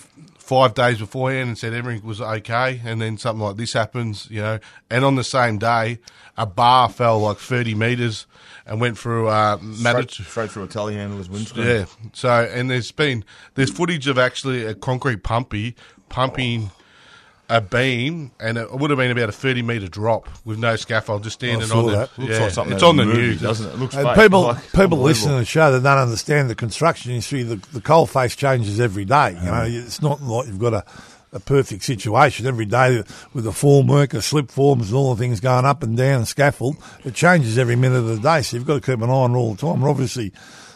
five 0.49 0.73
days 0.73 0.97
beforehand 0.97 1.47
and 1.49 1.57
said 1.59 1.73
everything 1.73 2.03
was 2.03 2.19
okay. 2.19 2.81
And 2.83 2.99
then 2.99 3.19
something 3.19 3.45
like 3.45 3.55
this 3.55 3.73
happens, 3.73 4.27
you 4.31 4.41
know, 4.41 4.57
and 4.89 5.05
on 5.05 5.13
the 5.15 5.23
same 5.23 5.59
day, 5.59 5.99
a 6.37 6.47
bar 6.47 6.89
fell 6.89 7.19
like 7.19 7.37
30 7.37 7.75
metres 7.75 8.25
and 8.65 8.81
went 8.81 8.97
through 8.97 9.27
uh, 9.27 9.57
Straight, 9.75 10.09
straight 10.11 10.49
through 10.49 10.63
a 10.63 10.67
telehandler's 10.67 11.29
windscreen. 11.29 11.67
yeah. 11.67 11.85
So, 12.13 12.29
and 12.51 12.67
there's 12.67 12.91
been 12.91 13.23
there's 13.53 13.69
footage 13.69 14.07
of 14.07 14.17
actually 14.17 14.65
a 14.65 14.73
concrete 14.73 15.21
pumpy 15.23 15.75
pumping 16.09 16.71
a 17.49 17.59
beam, 17.61 18.31
and 18.39 18.57
it 18.59 18.71
would 18.71 18.91
have 18.91 18.97
been 18.99 19.09
about 19.11 19.27
a 19.29 19.31
30 19.31 19.63
meter 19.63 19.87
drop 19.87 20.29
with 20.45 20.59
no 20.59 20.75
scaffold, 20.75 21.23
just 21.23 21.39
standing 21.39 21.67
saw 21.67 21.79
on 21.79 21.85
the. 21.87 21.91
that. 21.91 22.17
Looks 22.17 22.31
yeah, 22.33 22.39
like 22.43 22.51
something 22.51 22.73
it's 22.75 22.83
on 22.83 22.95
the 22.97 23.05
movie, 23.05 23.17
news, 23.17 23.41
doesn't 23.41 23.65
it? 23.67 23.73
It 23.73 23.77
looks 23.79 23.95
And 23.95 24.07
fake. 24.07 24.17
people, 24.17 24.41
Like, 24.43 24.71
people 24.71 24.97
listening 24.99 25.35
to 25.35 25.39
the 25.39 25.45
show 25.45 25.71
that 25.71 25.81
don't 25.81 25.97
understand 25.97 26.49
the 26.49 26.55
construction 26.55 27.11
industry. 27.11 27.43
The, 27.43 27.55
the 27.73 27.81
coal 27.81 28.05
face 28.05 28.35
changes 28.35 28.79
every 28.79 29.03
day. 29.05 29.31
You 29.31 29.45
know, 29.51 29.65
it's 29.67 30.01
not 30.01 30.21
like 30.21 30.45
you've 30.47 30.59
got 30.59 30.73
a, 30.75 30.85
a 31.33 31.39
perfect 31.39 31.83
situation 31.83 32.45
every 32.45 32.65
day 32.65 33.03
with 33.33 33.43
the 33.43 33.51
formwork, 33.51 34.11
the 34.11 34.21
slip 34.21 34.51
forms, 34.51 34.89
and 34.89 34.97
all 34.97 35.15
the 35.15 35.19
things 35.19 35.39
going 35.39 35.65
up 35.65 35.81
and 35.81 35.97
down 35.97 36.17
and 36.19 36.27
scaffold. 36.27 36.77
It 37.03 37.15
changes 37.15 37.57
every 37.57 37.75
minute 37.75 37.97
of 37.97 38.07
the 38.07 38.19
day, 38.19 38.43
so 38.43 38.57
you've 38.57 38.67
got 38.67 38.75
to 38.75 38.91
keep 38.91 39.01
an 39.01 39.09
eye 39.09 39.13
on 39.13 39.31
it 39.33 39.37
all 39.37 39.55
the 39.55 39.61
time. 39.61 39.75
And 39.81 39.85
obviously, 39.85 40.31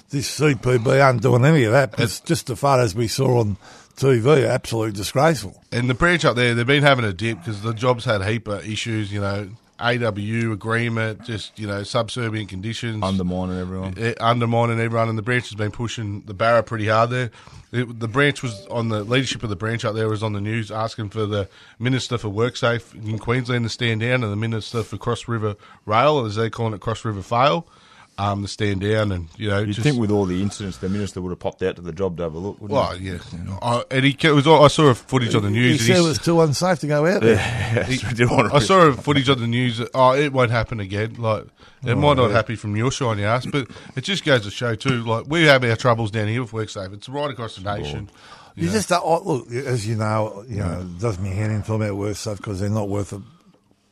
this 0.10 0.40
CPB 0.40 1.04
aren't 1.04 1.22
doing 1.22 1.46
any 1.46 1.66
of 1.66 1.72
that. 1.72 1.96
It's 2.00 2.20
just 2.20 2.50
as 2.50 2.60
far 2.60 2.80
as 2.80 2.96
we 2.96 3.08
saw 3.08 3.40
on 3.42 3.58
TV, 3.98 4.50
absolutely 4.50 4.94
disgraceful. 4.94 5.62
And 5.72 5.90
the 5.90 5.94
branch 5.94 6.26
up 6.26 6.36
there, 6.36 6.54
they've 6.56 6.66
been 6.66 6.84
having 6.84 7.06
a 7.06 7.14
dip 7.14 7.38
because 7.40 7.62
the 7.62 7.74
job's 7.74 8.06
had 8.06 8.22
a 8.22 8.26
heap 8.30 8.48
of 8.48 8.68
issues. 8.68 9.12
You 9.12 9.22
know, 9.22 9.50
AW 9.80 10.52
agreement, 10.52 11.24
just 11.24 11.58
you 11.60 11.68
know, 11.68 11.84
subservient 11.84 12.50
conditions, 12.50 13.04
undermining 13.04 13.60
everyone. 13.60 13.94
eh, 13.98 14.14
undermining 14.20 14.80
everyone, 14.80 15.10
and 15.10 15.18
the 15.18 15.22
branch 15.22 15.46
has 15.50 15.56
been 15.56 15.72
pushing 15.72 16.22
the 16.22 16.34
barra 16.34 16.64
pretty 16.64 16.88
hard 16.88 17.10
there. 17.12 17.32
It, 17.72 18.00
the 18.00 18.08
branch 18.08 18.44
was 18.44 18.66
on 18.68 18.90
the 18.90 19.04
leadership 19.04 19.44
of 19.44 19.50
the 19.50 19.56
branch 19.56 19.84
up 19.84 19.96
there 19.96 20.08
was 20.08 20.22
on 20.24 20.34
the 20.34 20.42
news 20.42 20.72
asking 20.72 21.10
for 21.10 21.26
the 21.26 21.50
minister 21.80 22.18
for 22.20 22.30
WorkSafe 22.30 22.94
in 22.94 23.18
Queensland 23.20 23.66
to 23.66 23.70
stand 23.70 24.02
down, 24.02 24.24
and 24.24 24.32
the 24.32 24.36
minister 24.38 24.84
for 24.84 24.98
Cross 24.98 25.28
River 25.28 25.56
Rail, 25.86 26.26
as 26.26 26.36
they 26.36 26.50
call 26.50 26.74
it, 26.74 26.82
Cross 26.82 27.04
River 27.04 27.22
Fail, 27.24 27.68
um, 28.18 28.44
to 28.44 28.48
stand 28.48 28.82
down, 28.82 29.12
and 29.12 29.28
you 29.38 29.50
know, 29.50 29.60
You'd 29.60 29.76
think 29.78 29.98
with 30.00 30.12
all 30.12 30.26
the 30.26 30.42
incidents, 30.42 30.78
the 30.78 30.90
minister 30.90 31.22
would 31.22 31.32
have 31.32 31.40
popped 31.40 31.64
out 31.64 31.78
to 31.78 31.82
the 31.82 31.92
job 31.92 32.18
to 32.18 32.24
have 32.24 32.34
a 32.36 32.38
look. 32.38 32.62
Wouldn't 32.62 32.72
well, 32.72 32.96
yeah, 32.96 33.18
I, 33.62 33.84
and 33.90 34.06
he 34.06 34.16
it 34.28 34.32
was. 34.32 34.48
I 34.48 34.68
saw 34.68 34.88
a 34.88 34.96
footage 34.96 35.34
on 35.34 35.44
the 35.44 35.50
news. 35.50 35.80
and 35.80 35.88
said 35.88 35.98
it 35.98 36.08
was 36.08 36.20
too 36.20 36.40
unsafe 36.42 36.80
to 36.80 36.88
go 36.88 37.06
out 37.06 37.22
there. 37.22 37.36
Yeah, 37.36 38.12
did 38.14 38.30
want 38.30 38.50
to 38.50 38.56
I 38.56 38.60
saw 38.60 38.82
a 38.88 38.94
footage 38.94 39.30
on 39.30 39.40
the 39.40 39.48
news. 39.48 39.80
that, 39.80 39.90
Oh, 39.96 40.14
it 40.14 40.32
won't 40.32 40.52
happen 40.52 40.80
again. 40.80 41.16
Like 41.16 41.46
it 41.84 41.96
might 41.96 42.18
not 42.18 42.32
happen 42.32 42.56
from 42.56 42.76
your 42.76 42.92
shiny 42.92 43.24
ass, 43.24 43.46
but 43.46 43.68
it 43.96 44.02
just 44.02 44.24
goes 44.24 44.44
to 44.44 44.52
show 44.52 44.76
too. 44.76 45.04
Like 45.04 45.26
we 45.28 45.44
have 45.46 45.64
our 45.64 45.76
troubles 45.76 46.12
down 46.12 46.28
here 46.28 46.44
with 46.44 46.52
WorkSafe. 46.52 46.94
It's 46.94 47.10
right 47.10 47.32
across 47.32 47.56
the 47.56 47.78
nation. 47.78 48.10
You 48.56 48.70
just 48.70 48.90
don't, 48.90 49.02
oh, 49.04 49.24
look, 49.24 49.52
as 49.52 49.88
you 49.88 49.96
know, 49.96 50.46
you 50.48 50.58
know, 50.58 50.82
it 50.82 51.00
does 51.00 51.18
me 51.18 51.32
hand 51.32 51.52
in 51.52 51.62
talking 51.64 51.88
about 51.88 51.96
worth 51.96 52.18
stuff 52.18 52.38
because 52.38 52.60
they're 52.60 52.70
not 52.70 52.90
worth 52.90 53.12
a. 53.14 53.22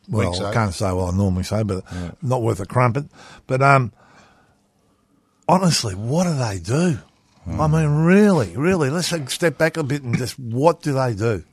Well, 0.09 0.31
Weak 0.31 0.41
I 0.41 0.53
can't 0.53 0.73
say 0.73 0.91
what 0.91 1.13
I 1.13 1.17
normally 1.17 1.43
say, 1.43 1.63
but 1.63 1.83
not 2.21 2.41
worth 2.43 2.59
a 2.59 2.65
crumpet. 2.65 3.05
But 3.47 3.61
um, 3.61 3.91
honestly, 5.51 5.93
what 5.95 6.23
do 6.23 6.33
they 6.35 6.59
do? 6.59 6.97
I 7.47 7.67
mean, 7.67 7.89
really, 8.05 8.55
really, 8.55 8.89
let's 8.91 9.09
take 9.09 9.29
step 9.31 9.57
back 9.57 9.75
a 9.75 9.83
bit 9.83 10.03
and 10.03 10.15
just 10.17 10.37
what 10.39 10.81
do 10.83 10.93
they 10.93 11.13
do? 11.15 11.43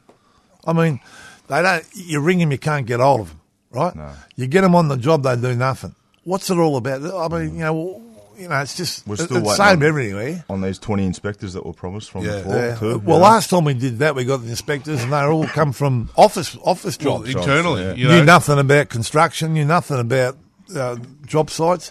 I 0.66 0.72
mean, 0.74 1.00
they 1.48 1.62
don't. 1.62 1.84
You 1.94 2.20
ring 2.20 2.38
them, 2.38 2.52
you 2.52 2.58
can't 2.58 2.86
get 2.86 3.00
hold 3.00 3.20
of 3.22 3.28
them, 3.30 3.40
right? 3.70 3.96
No. 3.96 4.12
You 4.36 4.46
get 4.46 4.60
them 4.60 4.74
on 4.74 4.88
the 4.88 4.96
job, 4.98 5.22
they 5.22 5.34
do 5.36 5.54
nothing. 5.56 5.94
What's 6.24 6.50
it 6.50 6.58
all 6.58 6.76
about? 6.76 7.02
I 7.02 7.28
mean, 7.38 7.54
you 7.54 7.60
know, 7.60 8.02
you 8.36 8.48
know, 8.48 8.60
it's 8.60 8.76
just 8.76 9.06
We're 9.06 9.14
it's 9.14 9.24
still 9.24 9.40
the 9.40 9.54
same 9.54 9.78
on- 9.78 9.82
everywhere. 9.82 10.44
on 10.50 10.60
these 10.60 10.78
20 10.78 11.04
inspectors 11.06 11.54
that 11.54 11.64
were 11.64 11.72
promised 11.72 12.10
from 12.10 12.24
Yeah. 12.24 12.36
before. 12.36 12.54
Yeah. 12.56 12.74
Too, 12.76 12.98
Well, 12.98 13.16
yeah. 13.18 13.22
last 13.24 13.48
time 13.50 13.64
we 13.64 13.72
did 13.74 13.98
that, 14.00 14.14
we 14.14 14.24
got 14.26 14.42
the 14.42 14.50
inspectors, 14.50 15.02
and 15.02 15.10
they 15.12 15.22
all 15.22 15.46
come 15.48 15.72
from 15.72 16.10
office 16.16 16.54
office 16.62 16.98
jobs. 16.98 17.30
internally, 17.30 17.82
yeah. 17.82 17.94
you 17.94 18.08
knew 18.08 18.18
know, 18.18 18.24
nothing 18.24 18.58
about 18.58 18.90
construction, 18.90 19.54
knew 19.54 19.64
nothing 19.64 19.98
about 19.98 20.36
uh, 20.76 20.96
job 21.26 21.48
sites. 21.48 21.90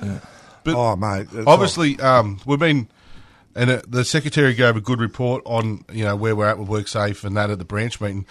But 0.67 0.75
oh, 0.75 0.95
mate. 0.97 1.27
Obviously, 1.47 1.97
um, 2.01 2.41
we've 2.45 2.59
been, 2.59 2.89
and 3.55 3.69
uh, 3.69 3.81
the 3.87 4.03
secretary 4.03 4.53
gave 4.53 4.75
a 4.75 4.81
good 4.81 4.99
report 4.99 5.41
on 5.45 5.85
you 5.91 6.03
know 6.03 6.15
where 6.15 6.35
we're 6.35 6.47
at 6.47 6.59
with 6.59 6.67
WorkSafe 6.67 7.23
and 7.23 7.37
that 7.37 7.49
at 7.49 7.57
the 7.57 7.65
branch 7.65 8.01
meeting. 8.01 8.25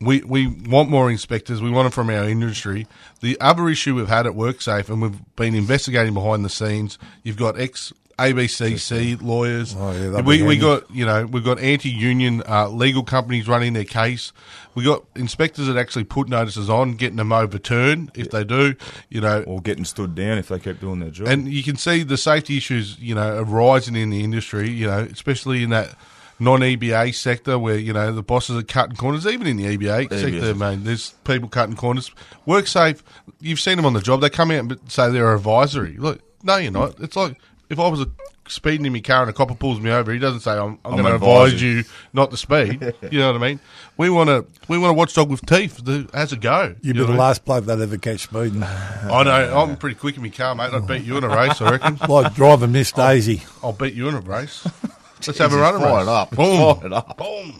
We 0.00 0.22
we 0.22 0.46
want 0.46 0.88
more 0.88 1.10
inspectors. 1.10 1.60
We 1.60 1.70
want 1.70 1.84
them 1.84 1.92
from 1.92 2.08
our 2.08 2.24
industry. 2.24 2.86
The 3.20 3.38
other 3.40 3.68
issue 3.68 3.94
we've 3.94 4.08
had 4.08 4.26
at 4.26 4.32
WorkSafe, 4.32 4.88
and 4.88 5.02
we've 5.02 5.36
been 5.36 5.54
investigating 5.54 6.14
behind 6.14 6.46
the 6.46 6.50
scenes. 6.50 6.98
You've 7.22 7.36
got 7.36 7.60
ex 7.60 7.92
ABCC 8.18 9.20
lawyers. 9.20 9.74
Oh, 9.76 9.92
yeah, 9.92 10.20
we 10.22 10.42
we 10.42 10.56
handy. 10.56 10.58
got 10.58 10.90
you 10.90 11.04
know 11.04 11.26
we've 11.26 11.44
got 11.44 11.58
anti-union 11.58 12.42
uh, 12.48 12.68
legal 12.68 13.02
companies 13.02 13.46
running 13.46 13.74
their 13.74 13.84
case. 13.84 14.32
We 14.74 14.84
got 14.84 15.04
inspectors 15.14 15.66
that 15.66 15.76
actually 15.76 16.04
put 16.04 16.28
notices 16.28 16.70
on, 16.70 16.92
getting 16.92 17.16
them 17.16 17.32
overturned 17.32 18.12
if 18.14 18.30
they 18.30 18.44
do. 18.44 18.74
You 19.10 19.20
know, 19.20 19.42
or 19.42 19.60
getting 19.60 19.84
stood 19.84 20.14
down 20.14 20.38
if 20.38 20.48
they 20.48 20.58
keep 20.58 20.80
doing 20.80 21.00
their 21.00 21.10
job. 21.10 21.28
and 21.28 21.48
you 21.48 21.62
can 21.62 21.76
see 21.76 22.02
the 22.02 22.16
safety 22.16 22.56
issues, 22.56 22.98
you 22.98 23.14
know, 23.14 23.38
are 23.38 23.44
rising 23.44 23.96
in 23.96 24.10
the 24.10 24.24
industry, 24.24 24.70
you 24.70 24.86
know, 24.86 25.00
especially 25.00 25.62
in 25.62 25.70
that 25.70 25.94
non-EBA 26.38 27.14
sector 27.14 27.58
where, 27.58 27.78
you 27.78 27.92
know, 27.92 28.12
the 28.12 28.22
bosses 28.22 28.56
are 28.56 28.62
cutting 28.62 28.96
corners, 28.96 29.26
even 29.26 29.46
in 29.46 29.56
the 29.56 29.76
EBA 29.76 30.08
sector, 30.10 30.54
man. 30.54 30.84
There's 30.84 31.10
people 31.24 31.48
cutting 31.48 31.76
corners. 31.76 32.10
WorkSafe, 32.46 33.02
you've 33.40 33.60
seen 33.60 33.76
them 33.76 33.86
on 33.86 33.94
the 33.94 34.00
job. 34.00 34.20
They 34.20 34.30
come 34.30 34.50
out 34.50 34.60
and 34.60 34.78
say 34.90 35.10
they're 35.10 35.34
advisory. 35.34 35.96
Look, 35.96 36.20
no, 36.42 36.56
you're 36.56 36.72
not. 36.72 37.00
It's 37.00 37.16
like 37.16 37.38
if 37.68 37.78
I 37.78 37.88
was 37.88 38.00
a 38.00 38.06
speeding 38.48 38.86
in 38.86 38.92
my 38.92 39.00
car 39.00 39.22
and 39.22 39.30
a 39.30 39.32
copper 39.32 39.54
pulls 39.54 39.80
me 39.80 39.90
over, 39.90 40.12
he 40.12 40.18
doesn't 40.18 40.40
say, 40.40 40.52
I'm, 40.52 40.78
I'm, 40.84 40.94
I'm 40.94 41.02
going 41.02 41.04
to 41.04 41.14
advise 41.16 41.60
you 41.60 41.82
not 42.12 42.30
to 42.30 42.36
speed. 42.36 42.80
you 43.10 43.18
know 43.18 43.32
what 43.32 43.42
I 43.42 43.46
mean? 43.48 43.60
We 43.96 44.08
want 44.10 44.28
to 44.28 44.46
we 44.68 44.78
want 44.78 44.90
a 44.90 44.94
watchdog 44.94 45.30
with 45.30 45.44
teeth 45.46 45.84
that 45.84 46.10
has 46.14 46.32
a 46.32 46.36
go. 46.36 46.74
You'd 46.80 46.82
be 46.82 46.88
You 46.88 46.94
know 46.94 47.02
the 47.04 47.08
mean? 47.08 47.18
last 47.18 47.44
bloke 47.44 47.64
that 47.66 47.80
ever 47.80 47.98
catch 47.98 48.20
speeding. 48.20 48.62
I 48.62 49.22
know. 49.24 49.58
I'm 49.58 49.76
pretty 49.76 49.96
quick 49.96 50.16
in 50.16 50.22
my 50.22 50.28
car, 50.28 50.54
mate. 50.54 50.72
I'd 50.72 50.86
beat 50.86 51.02
you 51.02 51.16
in 51.16 51.24
a 51.24 51.28
race, 51.28 51.60
I 51.60 51.72
reckon. 51.72 51.96
like 52.08 52.34
driving 52.34 52.72
Miss 52.72 52.92
Daisy. 52.92 53.42
I'll 53.62 53.72
beat 53.72 53.94
you 53.94 54.08
in 54.08 54.14
a 54.14 54.20
race. 54.20 54.66
Let's 55.26 55.38
have 55.38 55.52
a 55.52 55.56
run 55.56 55.80
fire 55.80 55.94
race. 55.94 56.02
it 56.02 56.08
up. 56.08 56.30
Boom. 56.30 56.76
Fire 56.76 56.86
it 56.86 56.92
up. 56.92 57.16
Boom. 57.16 57.58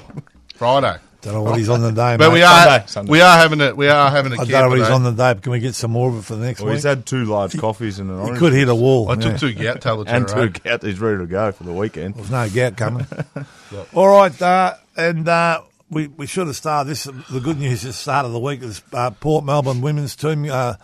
Friday. 0.55 0.99
I 1.27 1.33
don't 1.33 1.45
know 1.45 1.51
what 1.51 1.59
he's 1.59 1.69
on 1.69 1.81
the 1.83 1.91
day, 1.91 2.17
But 2.17 2.29
mate. 2.29 2.33
we 2.35 2.43
are 2.43 2.65
Sunday, 2.65 2.87
Sunday. 2.87 3.11
we 3.11 3.21
are 3.21 3.37
having 3.37 3.61
a 3.61 3.75
we 3.75 3.89
are 3.89 4.11
having 4.11 4.33
a 4.33 4.41
I 4.41 4.45
don't 4.45 4.51
know 4.63 4.69
what 4.69 4.79
he's 4.79 4.89
on 4.89 5.03
the 5.03 5.11
day. 5.11 5.35
But 5.35 5.43
can 5.43 5.53
we 5.53 5.59
get 5.59 5.75
some 5.75 5.91
more 5.91 6.09
of 6.11 6.19
it 6.19 6.23
for 6.25 6.37
the 6.37 6.45
next 6.47 6.61
well, 6.61 6.69
week? 6.69 6.77
he's 6.77 6.85
had 6.85 7.05
two 7.05 7.25
large 7.25 7.59
coffees 7.59 7.99
and 7.99 8.11
an 8.11 8.17
He 8.17 8.23
orange. 8.23 8.39
could 8.39 8.53
hit 8.53 8.69
a 8.69 8.75
wall. 8.75 9.09
I 9.11 9.15
yeah. 9.15 9.21
took 9.21 9.39
two 9.41 9.55
gout 9.55 9.81
tablets 9.81 10.11
and 10.11 10.25
in 10.29 10.31
a 10.31 10.37
row. 10.41 10.47
two 10.49 10.61
cat. 10.61 10.83
He's 10.83 11.01
ready 11.01 11.19
to 11.19 11.27
go 11.27 11.51
for 11.53 11.65
the 11.65 11.73
weekend. 11.73 12.15
There's 12.15 12.31
no 12.31 12.49
gout 12.49 12.77
coming. 12.77 13.07
All 13.95 14.09
right, 14.09 14.41
uh, 14.43 14.75
and 14.97 15.29
uh, 15.29 15.63
we 15.91 16.07
we 16.07 16.27
should 16.27 16.47
have 16.47 16.57
started 16.57 16.91
this. 16.91 17.05
The 17.05 17.41
good 17.41 17.59
news 17.59 17.85
is 17.85 17.97
start 17.97 18.25
of 18.27 18.33
the 18.33 18.39
week 18.41 18.63
is 18.63 18.81
uh, 18.93 19.11
Port 19.11 19.45
Melbourne 19.45 19.81
women's 19.81 20.15
team 20.17 20.49
uh, 20.51 20.75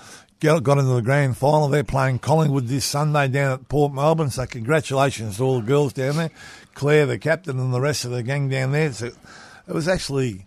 got 0.40 0.62
got 0.64 0.78
into 0.78 0.90
the 0.92 1.02
grand 1.02 1.36
final. 1.36 1.68
They're 1.68 1.84
playing 1.84 2.18
Collingwood 2.18 2.66
this 2.66 2.84
Sunday 2.84 3.28
down 3.28 3.52
at 3.52 3.68
Port 3.68 3.92
Melbourne. 3.92 4.30
So 4.30 4.44
congratulations 4.46 5.36
to 5.36 5.44
all 5.44 5.60
the 5.60 5.66
girls 5.66 5.92
down 5.92 6.16
there, 6.16 6.30
Claire, 6.74 7.06
the 7.06 7.18
captain, 7.18 7.60
and 7.60 7.72
the 7.72 7.80
rest 7.80 8.04
of 8.04 8.10
the 8.10 8.22
gang 8.24 8.48
down 8.48 8.72
there. 8.72 8.92
So 8.92 9.10
it 9.68 9.74
was 9.74 9.88
actually. 9.88 10.46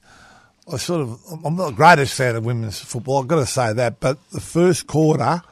I 0.67 0.77
sort 0.77 1.01
of, 1.01 1.19
I'm 1.45 1.55
not 1.55 1.67
the 1.67 1.75
greatest 1.75 2.15
fan 2.15 2.35
of 2.35 2.43
women's 2.43 2.79
football. 2.79 3.21
I've 3.21 3.27
got 3.27 3.35
to 3.35 3.45
say 3.45 3.71
that, 3.73 3.99
but 3.99 4.17
the 4.31 4.41
first 4.41 4.87
quarter, 4.87 5.43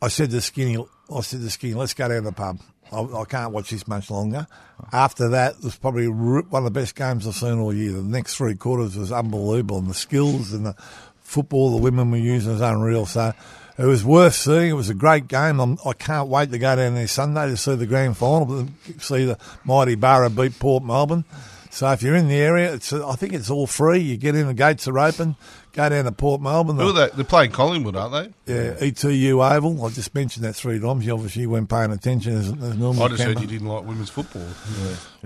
I 0.00 0.08
said 0.08 0.30
to 0.30 0.40
Skinny, 0.40 0.82
I 1.14 1.20
said 1.20 1.42
to 1.42 1.50
Skinny, 1.50 1.74
let's 1.74 1.92
go 1.92 2.08
down 2.08 2.22
to 2.22 2.30
the 2.30 2.32
pub. 2.32 2.60
I, 2.90 3.00
I 3.00 3.24
can't 3.26 3.52
watch 3.52 3.68
this 3.68 3.86
much 3.86 4.10
longer. 4.10 4.46
After 4.90 5.28
that, 5.28 5.56
it 5.56 5.64
was 5.64 5.76
probably 5.76 6.06
one 6.06 6.46
of 6.50 6.64
the 6.64 6.80
best 6.80 6.94
games 6.94 7.26
I've 7.26 7.34
seen 7.34 7.58
all 7.58 7.74
year. 7.74 7.92
The 7.92 8.02
next 8.02 8.36
three 8.36 8.54
quarters 8.54 8.96
was 8.96 9.12
unbelievable, 9.12 9.78
and 9.78 9.88
the 9.90 9.94
skills 9.94 10.54
and 10.54 10.64
the 10.64 10.74
football 11.20 11.72
the 11.72 11.82
women 11.82 12.10
were 12.10 12.16
using 12.16 12.52
was 12.52 12.62
unreal. 12.62 13.04
So 13.04 13.34
it 13.76 13.84
was 13.84 14.02
worth 14.02 14.34
seeing. 14.34 14.70
It 14.70 14.74
was 14.74 14.88
a 14.88 14.94
great 14.94 15.28
game. 15.28 15.60
I'm, 15.60 15.78
I 15.84 15.92
can't 15.92 16.28
wait 16.28 16.50
to 16.52 16.58
go 16.58 16.74
down 16.74 16.94
there 16.94 17.06
Sunday 17.06 17.48
to 17.48 17.56
see 17.58 17.74
the 17.74 17.86
grand 17.86 18.16
final, 18.16 18.66
see 18.98 19.26
the 19.26 19.38
mighty 19.64 19.94
Barra 19.94 20.30
beat 20.30 20.58
Port 20.58 20.82
Melbourne. 20.82 21.24
So 21.70 21.90
if 21.92 22.02
you're 22.02 22.16
in 22.16 22.28
the 22.28 22.36
area, 22.36 22.72
it's 22.74 22.92
I 22.92 23.14
think 23.14 23.32
it's 23.32 23.50
all 23.50 23.66
free. 23.66 24.00
You 24.00 24.16
get 24.16 24.34
in, 24.34 24.46
the 24.46 24.54
gates 24.54 24.88
are 24.88 24.98
open. 24.98 25.36
Go 25.72 25.88
down 25.88 26.06
to 26.06 26.12
Port 26.12 26.40
Melbourne. 26.40 26.76
Who 26.76 26.88
are 26.88 26.92
they? 26.92 27.08
They're 27.14 27.24
playing 27.24 27.52
Collingwood, 27.52 27.94
aren't 27.94 28.34
they? 28.46 28.52
Yeah, 28.52 28.74
ETU 28.80 29.40
Oval. 29.40 29.84
I 29.84 29.90
just 29.90 30.14
mentioned 30.14 30.44
that 30.44 30.54
three 30.54 30.80
times. 30.80 31.06
You 31.06 31.12
obviously 31.12 31.46
weren't 31.46 31.68
paying 31.68 31.92
attention 31.92 32.36
as, 32.36 32.48
as 32.48 32.76
normal. 32.76 33.04
I 33.04 33.08
just 33.08 33.22
heard 33.22 33.38
you 33.40 33.46
didn't 33.46 33.68
like 33.68 33.84
women's 33.84 34.10
football. 34.10 34.46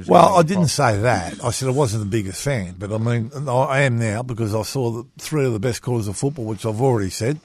Well, 0.06 0.36
I 0.36 0.42
didn't 0.42 0.68
say 0.68 0.98
that. 0.98 1.42
I 1.42 1.52
said 1.52 1.68
I 1.68 1.72
wasn't 1.72 2.02
the 2.04 2.10
biggest 2.10 2.42
fan, 2.42 2.74
but 2.78 2.92
I 2.92 2.98
mean, 2.98 3.30
I 3.48 3.82
am 3.82 3.98
now 3.98 4.22
because 4.22 4.54
I 4.54 4.62
saw 4.62 4.90
the 4.90 5.06
three 5.18 5.46
of 5.46 5.52
the 5.52 5.60
best 5.60 5.80
quarters 5.80 6.08
of 6.08 6.16
football, 6.16 6.44
which 6.44 6.66
I've 6.66 6.82
already 6.82 7.10
said. 7.10 7.38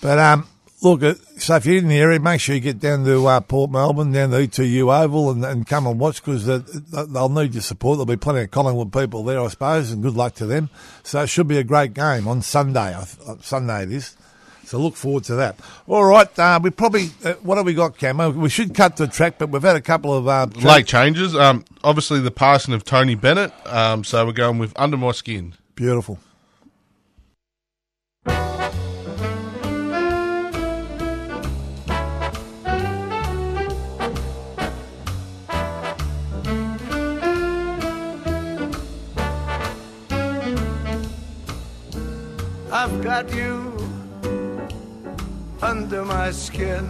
But 0.00 0.18
um, 0.18 0.46
look, 0.82 1.02
uh, 1.02 1.14
so 1.38 1.56
if 1.56 1.66
you're 1.66 1.76
in 1.78 1.88
the 1.88 1.98
area, 1.98 2.20
make 2.20 2.40
sure 2.40 2.54
you 2.54 2.60
get 2.60 2.78
down 2.78 3.04
to 3.04 3.26
uh, 3.26 3.40
Port 3.40 3.70
Melbourne, 3.70 4.12
down 4.12 4.30
to 4.30 4.36
ETU 4.42 4.90
Oval, 4.92 5.30
and, 5.30 5.44
and 5.44 5.66
come 5.66 5.86
and 5.86 5.98
watch 5.98 6.22
because 6.22 6.44
they'll 6.46 7.28
need 7.28 7.54
your 7.54 7.62
support. 7.62 7.96
There'll 7.96 8.06
be 8.06 8.16
plenty 8.16 8.42
of 8.42 8.50
Collingwood 8.50 8.92
people 8.92 9.24
there, 9.24 9.40
I 9.40 9.48
suppose, 9.48 9.90
and 9.90 10.02
good 10.02 10.14
luck 10.14 10.34
to 10.36 10.46
them. 10.46 10.70
So 11.02 11.22
it 11.22 11.28
should 11.28 11.48
be 11.48 11.58
a 11.58 11.64
great 11.64 11.94
game 11.94 12.28
on 12.28 12.42
Sunday. 12.42 12.94
I 12.96 13.04
th- 13.04 13.18
uh, 13.26 13.36
Sunday 13.40 13.84
it 13.84 13.92
is. 13.92 14.16
So 14.64 14.78
look 14.78 14.94
forward 14.96 15.24
to 15.24 15.34
that. 15.34 15.56
All 15.86 16.04
right, 16.04 16.38
uh, 16.38 16.58
we 16.62 16.70
probably 16.70 17.10
uh, 17.24 17.34
what 17.42 17.56
have 17.58 17.66
we 17.66 17.74
got, 17.74 17.98
Camo? 17.98 18.30
We 18.30 18.48
should 18.48 18.74
cut 18.74 18.96
the 18.96 19.06
track, 19.06 19.34
but 19.38 19.50
we've 19.50 19.62
had 19.62 19.76
a 19.76 19.80
couple 19.82 20.14
of 20.14 20.26
uh, 20.28 20.46
track- 20.46 20.64
Late 20.64 20.86
changes. 20.86 21.34
Um, 21.34 21.64
obviously 21.84 22.20
the 22.20 22.30
passing 22.30 22.72
of 22.72 22.84
Tony 22.84 23.14
Bennett. 23.14 23.52
Um, 23.66 24.02
so 24.04 24.24
we're 24.24 24.32
going 24.32 24.58
with 24.58 24.72
Under 24.76 24.96
My 24.96 25.12
Skin. 25.12 25.54
Beautiful. 25.74 26.18
Got 43.12 43.34
you 43.34 43.76
under 45.60 46.02
my 46.02 46.30
skin. 46.30 46.84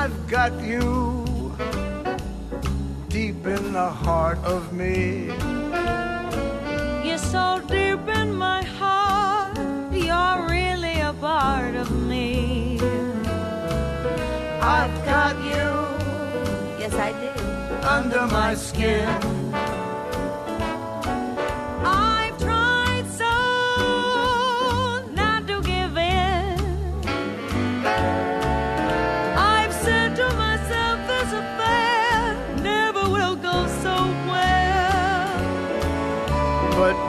I've 0.00 0.18
got 0.28 0.52
you 0.62 1.56
deep 3.08 3.46
in 3.46 3.72
the 3.72 3.88
heart 4.04 4.36
of 4.44 4.74
me. 4.74 5.28
You're 7.06 7.24
so 7.34 7.62
deep 7.66 8.06
in 8.20 8.34
my 8.34 8.62
heart, 8.62 9.56
you're 9.90 10.40
really 10.46 11.00
a 11.00 11.14
part 11.14 11.74
of 11.76 11.90
me. 12.10 12.78
I've 14.60 14.96
got 15.12 15.34
you 15.50 15.66
Yes, 16.78 16.92
I 17.08 17.10
do. 17.24 17.32
under 17.96 18.26
my 18.26 18.54
skin. 18.54 19.33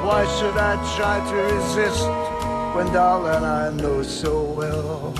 Why 0.06 0.24
should 0.38 0.56
I 0.56 0.74
try 0.96 1.18
to 1.30 1.36
resist 1.36 2.08
when, 2.76 2.94
darling, 2.94 3.44
I 3.44 3.72
know 3.72 4.04
so 4.04 4.44
well? 4.44 5.14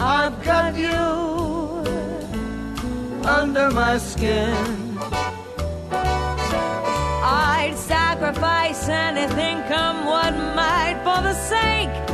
I've 0.00 0.42
got 0.42 0.74
you 0.74 1.04
under 3.28 3.70
my 3.70 3.98
skin. 3.98 4.96
I'd 7.26 7.74
sacrifice 7.76 8.88
anything, 8.88 9.62
come 9.64 10.06
what 10.06 10.32
might, 10.56 10.98
for 11.04 11.20
the 11.22 11.34
sake 11.34 12.13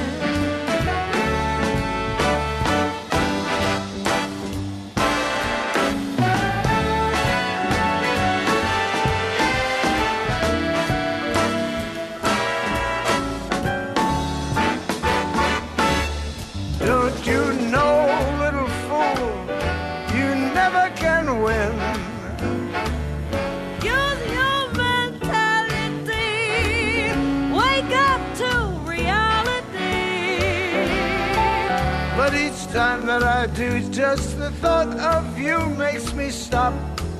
Just 34.15 34.37
the 34.39 34.51
thought 34.59 34.91
of 34.99 35.39
you 35.39 35.57
makes 35.77 36.13
me 36.13 36.29
stop 36.31 36.73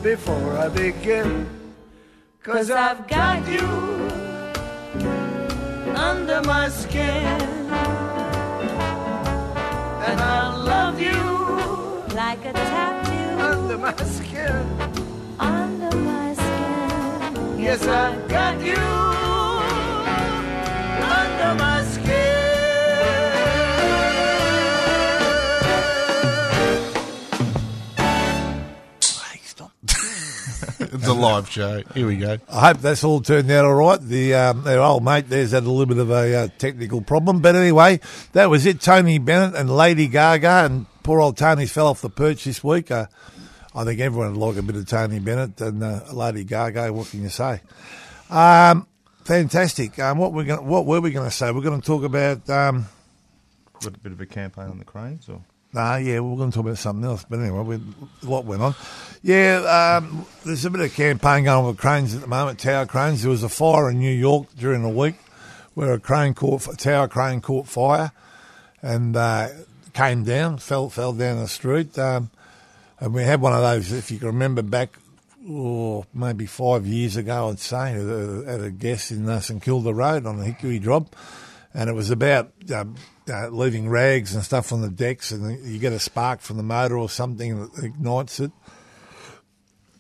before 0.04 0.58
I 0.58 0.68
begin. 0.68 1.48
Cause 2.44 2.70
I've 2.70 3.08
got 3.08 3.48
you 3.48 3.66
under 5.96 6.42
my 6.42 6.68
skin. 6.68 7.40
And 10.08 10.20
I 10.20 10.54
love 10.72 11.00
you 11.00 11.22
Like 12.14 12.44
a 12.44 12.52
tattoo 12.52 13.42
under 13.52 13.78
my 13.78 13.96
skin. 14.18 14.66
under 15.40 15.96
my 15.96 16.34
skin. 16.34 17.60
Yes, 17.60 17.88
I've 17.88 18.28
got 18.28 18.60
you 18.66 19.11
It's 30.94 31.08
a 31.08 31.14
live 31.14 31.50
show. 31.50 31.82
Here 31.94 32.06
we 32.06 32.18
go. 32.18 32.38
I 32.50 32.68
hope 32.68 32.80
that's 32.80 33.04
all 33.06 33.22
turned 33.22 33.50
out 33.50 33.64
all 33.64 33.76
right. 33.76 34.02
The 34.02 34.34
um, 34.36 34.64
their 34.64 34.82
old 34.82 35.06
mate 35.06 35.30
there's 35.30 35.52
had 35.52 35.64
a 35.64 35.72
little 35.72 35.86
bit 35.86 36.00
of 36.00 36.10
a 36.10 36.36
uh, 36.36 36.48
technical 36.58 37.02
problem, 37.02 37.40
but 37.40 37.56
anyway, 37.56 38.02
that 38.34 38.50
was 38.50 38.66
it. 38.66 38.82
Tony 38.82 39.18
Bennett 39.18 39.56
and 39.56 39.70
Lady 39.70 40.08
Gaga, 40.08 40.66
and 40.66 40.86
poor 41.04 41.22
old 41.22 41.38
Tony 41.38 41.66
fell 41.66 41.88
off 41.88 42.02
the 42.02 42.10
perch 42.10 42.44
this 42.44 42.62
week. 42.62 42.92
Uh, 42.92 43.06
I 43.74 43.86
think 43.86 44.02
everyone 44.02 44.34
would 44.34 44.46
like 44.46 44.58
a 44.58 44.62
bit 44.62 44.76
of 44.76 44.86
Tony 44.86 45.20
Bennett 45.20 45.62
and 45.62 45.82
uh, 45.82 46.02
Lady 46.12 46.44
Gaga. 46.44 46.92
What 46.92 47.10
can 47.10 47.24
you 47.24 47.30
say? 47.30 47.62
Um, 48.30 48.86
fantastic. 49.24 49.98
Um, 49.98 50.18
what 50.18 50.34
we 50.34 50.44
going 50.44 50.68
what 50.68 50.86
were 50.86 51.00
we 51.00 51.12
going 51.12 51.30
to 51.30 51.36
say? 51.36 51.52
We're 51.52 51.62
going 51.62 51.80
to 51.80 51.88
talk 51.88 52.04
about. 52.04 52.50
Um, 52.50 52.86
a 53.86 53.90
bit 53.92 54.12
of 54.12 54.20
a 54.22 54.26
campaign 54.26 54.66
on 54.66 54.78
the 54.78 54.86
cranes, 54.86 55.30
or 55.30 55.42
Nah, 55.74 55.96
yeah, 55.96 56.20
we're 56.20 56.36
going 56.36 56.52
to 56.52 56.56
talk 56.56 56.66
about 56.66 56.78
something 56.78 57.06
else. 57.06 57.26
But 57.30 57.40
anyway, 57.40 57.62
we, 57.62 57.76
a 57.76 58.30
lot 58.30 58.46
went 58.46 58.62
on. 58.62 58.76
Yeah, 59.24 60.00
um, 60.02 60.26
there's 60.44 60.66
a 60.66 60.70
bit 60.70 60.82
of 60.82 60.94
campaign 60.94 61.46
going 61.46 61.48
on 61.48 61.66
with 61.66 61.78
cranes 61.78 62.14
at 62.14 62.22
the 62.22 62.28
moment, 62.28 62.60
tower 62.60 62.86
cranes. 62.86 63.22
There 63.22 63.32
was 63.32 63.44
a 63.44 63.50
fire 63.50 63.90
in 63.90 64.00
New 64.00 64.12
York 64.12 64.48
during 64.58 64.84
the 64.84 64.90
week 64.90 65.16
where 65.74 65.94
a 65.94 66.00
crane 66.00 66.34
caught, 66.34 66.68
a 66.68 66.76
tower 66.76 67.08
crane 67.08 67.40
caught 67.40 67.68
fire 67.68 68.12
and 68.82 69.16
uh, 69.16 69.48
came 69.94 70.24
down, 70.24 70.58
fell 70.58 70.90
fell 70.90 71.14
down 71.14 71.40
the 71.40 71.48
street. 71.48 71.98
Um, 71.98 72.32
and 73.00 73.14
we 73.14 73.24
had 73.24 73.42
one 73.42 73.54
of 73.54 73.62
those, 73.62 73.92
if 73.92 74.12
you 74.12 74.18
can 74.18 74.28
remember 74.28 74.62
back, 74.62 74.98
oh, 75.50 76.06
maybe 76.14 76.46
five 76.46 76.86
years 76.86 77.16
ago, 77.16 77.50
I'd 77.50 77.60
say, 77.60 77.94
at 77.94 78.02
a, 78.02 78.44
at 78.48 78.62
a 78.62 78.72
guest 78.72 79.12
in 79.12 79.28
uh, 79.28 79.40
St 79.40 79.62
Kilda 79.62 79.94
Road 79.94 80.26
on 80.26 80.38
the 80.38 80.46
Hickory 80.46 80.80
Drop. 80.80 81.16
And 81.74 81.90
it 81.90 81.94
was 81.94 82.12
about 82.12 82.52
um, 82.76 82.96
uh, 83.32 83.50
leaving 83.50 83.90
rags 83.90 84.36
and 84.36 84.44
stuff 84.44 84.72
on 84.72 84.82
the 84.82 84.90
decks, 84.90 85.32
and 85.32 85.66
you 85.66 85.80
get 85.80 85.94
a 85.94 86.00
spark 86.00 86.42
from 86.42 86.58
the 86.58 86.64
motor 86.64 86.98
or 86.98 87.10
something 87.10 87.60
that 87.60 87.84
ignites 87.84 88.40
it 88.40 88.52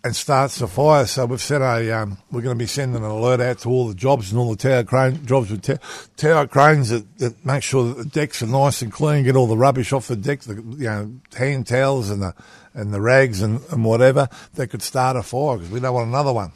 and 0.03 0.15
starts 0.15 0.57
the 0.57 0.67
fire. 0.67 1.05
So 1.05 1.25
we've 1.25 1.41
set 1.41 1.61
a, 1.61 1.91
um, 1.91 2.17
we're 2.31 2.41
going 2.41 2.57
to 2.57 2.59
be 2.59 2.67
sending 2.67 3.03
an 3.03 3.09
alert 3.09 3.39
out 3.39 3.59
to 3.59 3.69
all 3.69 3.87
the 3.87 3.93
jobs 3.93 4.31
and 4.31 4.39
all 4.39 4.49
the 4.49 4.57
tower 4.57 4.83
crane 4.83 5.25
jobs 5.25 5.51
with 5.51 5.61
ta- 5.61 5.77
tower 6.17 6.47
cranes 6.47 6.89
that, 6.89 7.17
that 7.19 7.45
make 7.45 7.63
sure 7.63 7.87
that 7.87 7.97
the 7.97 8.05
decks 8.05 8.41
are 8.41 8.47
nice 8.47 8.81
and 8.81 8.91
clean, 8.91 9.23
get 9.23 9.35
all 9.35 9.47
the 9.47 9.57
rubbish 9.57 9.93
off 9.93 10.07
the 10.07 10.15
deck, 10.15 10.41
the 10.41 10.55
you 10.55 10.85
know 10.85 11.11
hand 11.37 11.67
towels 11.67 12.09
and 12.09 12.21
the 12.21 12.33
and 12.73 12.93
the 12.93 13.01
rags 13.01 13.41
and, 13.41 13.61
and 13.71 13.83
whatever 13.83 14.29
that 14.53 14.67
could 14.67 14.81
start 14.81 15.17
a 15.17 15.23
fire 15.23 15.57
because 15.57 15.71
we 15.71 15.79
don't 15.79 15.93
want 15.93 16.07
another 16.07 16.33
one. 16.33 16.51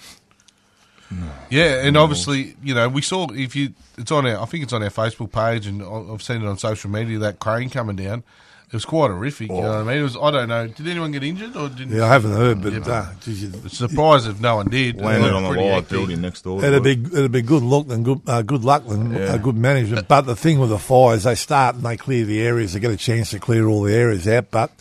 Yeah, 1.50 1.86
and 1.86 1.96
obviously, 1.98 2.56
you 2.64 2.74
know, 2.74 2.90
we 2.90 3.02
saw 3.02 3.28
if 3.32 3.56
you, 3.56 3.70
it's 3.98 4.12
on 4.12 4.26
our, 4.26 4.42
I 4.42 4.46
think 4.46 4.64
it's 4.64 4.74
on 4.74 4.84
our 4.84 4.90
Facebook 4.90 5.32
page, 5.32 5.68
and 5.68 5.82
I- 5.82 6.14
I've 6.14 6.22
seen 6.24 6.42
it 6.42 6.48
on 6.48 6.58
social 6.58 6.90
media. 6.90 7.20
That 7.20 7.40
crane 7.40 7.70
coming 7.70 7.96
down, 7.96 8.24
it 8.68 8.74
was 8.74 8.84
quite 8.86 9.12
horrific. 9.12 9.50
You 9.50 9.62
know 9.62 9.70
what 9.70 9.78
I 9.78 9.84
mean? 9.84 9.98
It 10.00 10.02
was. 10.04 10.18
I 10.18 10.32
don't 10.32 10.50
know. 10.50 10.68
Did 10.68 10.88
anyone 10.88 11.12
get 11.12 11.24
injured 11.24 11.56
or 11.56 11.70
didn't? 11.70 11.96
Yeah, 11.96 12.06
I 12.06 12.08
haven't 12.10 12.32
heard, 12.34 12.62
but 12.64 12.74
Yeah, 12.74 12.80
uh, 12.92 13.06
geez, 13.24 13.44
you- 13.44 13.52
It's 13.64 13.78
surprised 13.78 14.28
if 14.28 14.42
no 14.42 14.56
one 14.58 14.68
did. 14.68 15.00
landed 15.00 15.28
It 15.28 15.34
on 15.34 15.44
was 15.44 15.50
the 15.52 15.54
pretty 15.56 15.64
live 15.70 15.74
hectic. 15.76 15.90
building 15.92 16.22
next 16.22 16.42
door. 16.42 16.60
to 16.62 16.68
It'd 16.68 16.84
be 16.84 17.18
it'd 17.18 17.32
be 17.32 17.42
good 17.44 17.64
luck 17.64 17.88
than 17.88 18.04
good 18.04 18.22
uh, 18.28 18.42
good 18.42 18.64
luck 18.66 18.88
than 18.88 19.14
Yeah. 19.14 19.20
uh, 19.26 19.38
good 19.38 19.56
management. 19.56 20.08
But 20.08 20.22
the 20.22 20.36
thing 20.36 20.60
with 20.60 20.72
the 20.72 20.80
fires, 20.80 21.24
they 21.24 21.36
start 21.36 21.76
and 21.76 21.86
they 21.86 21.96
clear 21.98 22.26
the 22.26 22.42
areas. 22.42 22.74
They 22.74 22.80
get 22.80 22.92
a 22.92 22.98
chance 22.98 23.30
to 23.30 23.40
clear 23.40 23.68
all 23.68 23.84
the 23.84 23.94
areas 23.94 24.28
out. 24.28 24.50
But 24.50 24.72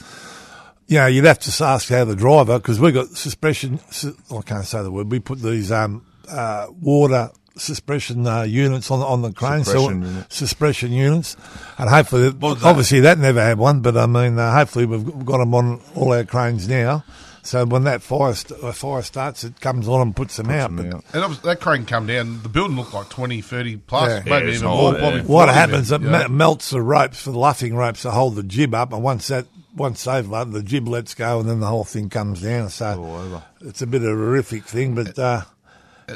you 0.88 0.98
know, 0.98 1.06
you'd 1.06 1.24
have 1.26 1.38
to 1.40 1.64
ask 1.64 1.88
how 1.90 2.04
the 2.06 2.16
driver 2.16 2.58
because 2.58 2.80
we 2.80 2.92
got 2.92 3.08
suppression. 3.10 3.78
su- 3.90 4.16
I 4.34 4.40
can't 4.40 4.64
say 4.66 4.82
the 4.82 4.90
word. 4.90 5.10
We 5.12 5.18
put 5.20 5.40
these 5.40 5.70
um, 5.70 6.02
uh, 6.28 6.66
water 6.80 7.30
suppression 7.56 8.26
uh, 8.26 8.42
units 8.42 8.90
on 8.90 8.98
the- 9.00 9.06
on 9.06 9.22
the 9.22 9.32
crane, 9.32 9.64
Suppression 9.64 10.02
so 10.02 10.08
units. 10.08 10.36
suppression 10.36 10.92
units, 10.92 11.36
and 11.78 11.88
hopefully, 11.88 12.30
What's 12.30 12.62
that? 12.62 12.68
obviously, 12.68 13.00
that 13.00 13.18
never 13.18 13.40
had 13.40 13.58
one. 13.58 13.80
But 13.80 13.96
I 13.96 14.06
mean, 14.06 14.38
uh, 14.38 14.52
hopefully, 14.52 14.86
we've 14.86 15.04
got- 15.04 15.24
got 15.24 15.38
them 15.38 15.54
on 15.54 15.80
all 15.94 16.12
our 16.12 16.24
cranes 16.24 16.68
now. 16.68 17.04
So 17.42 17.66
when 17.66 17.84
that 17.84 18.02
fire 18.02 18.34
st- 18.34 18.58
uh, 18.64 18.72
fire 18.72 19.02
starts, 19.02 19.44
it 19.44 19.60
comes 19.60 19.86
on 19.86 20.00
and 20.00 20.16
puts 20.16 20.36
them 20.36 20.48
out. 20.50 20.68
Some 20.70 20.76
But 20.76 20.86
out. 20.86 21.04
And 21.12 21.22
obviously 21.22 21.48
that 21.50 21.60
crane 21.60 21.84
come 21.84 22.06
down. 22.06 22.40
The 22.42 22.48
building 22.48 22.74
looked 22.76 22.94
like 22.94 23.10
20, 23.10 23.42
30 23.42 23.76
plus, 23.76 24.08
Yeah. 24.08 24.22
maybe 24.24 24.46
Yeah, 24.50 24.56
even 24.56 24.68
more. 24.68 24.92
there. 24.92 25.00
probably 25.02 25.20
What 25.20 25.48
40 25.48 25.52
happens? 25.52 25.92
It 25.92 25.94
even, 26.00 26.10
me- 26.12 26.18
yeah. 26.20 26.26
melts 26.28 26.70
the 26.70 26.80
ropes 26.80 27.20
for 27.20 27.32
the 27.32 27.38
luffing 27.38 27.76
ropes 27.76 28.00
to 28.02 28.12
hold 28.12 28.36
the 28.36 28.42
jib 28.42 28.74
up, 28.74 28.92
and 28.94 29.02
once 29.02 29.26
that 29.28 29.44
once 29.76 30.04
they've 30.04 30.26
let 30.28 30.52
the 30.52 30.62
jib 30.62 30.88
lets 30.88 31.14
go, 31.14 31.40
and 31.40 31.48
then 31.50 31.60
the 31.60 31.66
whole 31.66 31.84
thing 31.84 32.08
comes 32.08 32.40
down. 32.40 32.70
So 32.70 33.42
it's 33.60 33.82
a 33.82 33.86
bit 33.86 34.02
of 34.02 34.08
a 34.08 34.14
horrific 34.14 34.64
thing, 34.64 34.94
but 34.94 35.18
uh, 35.18 35.42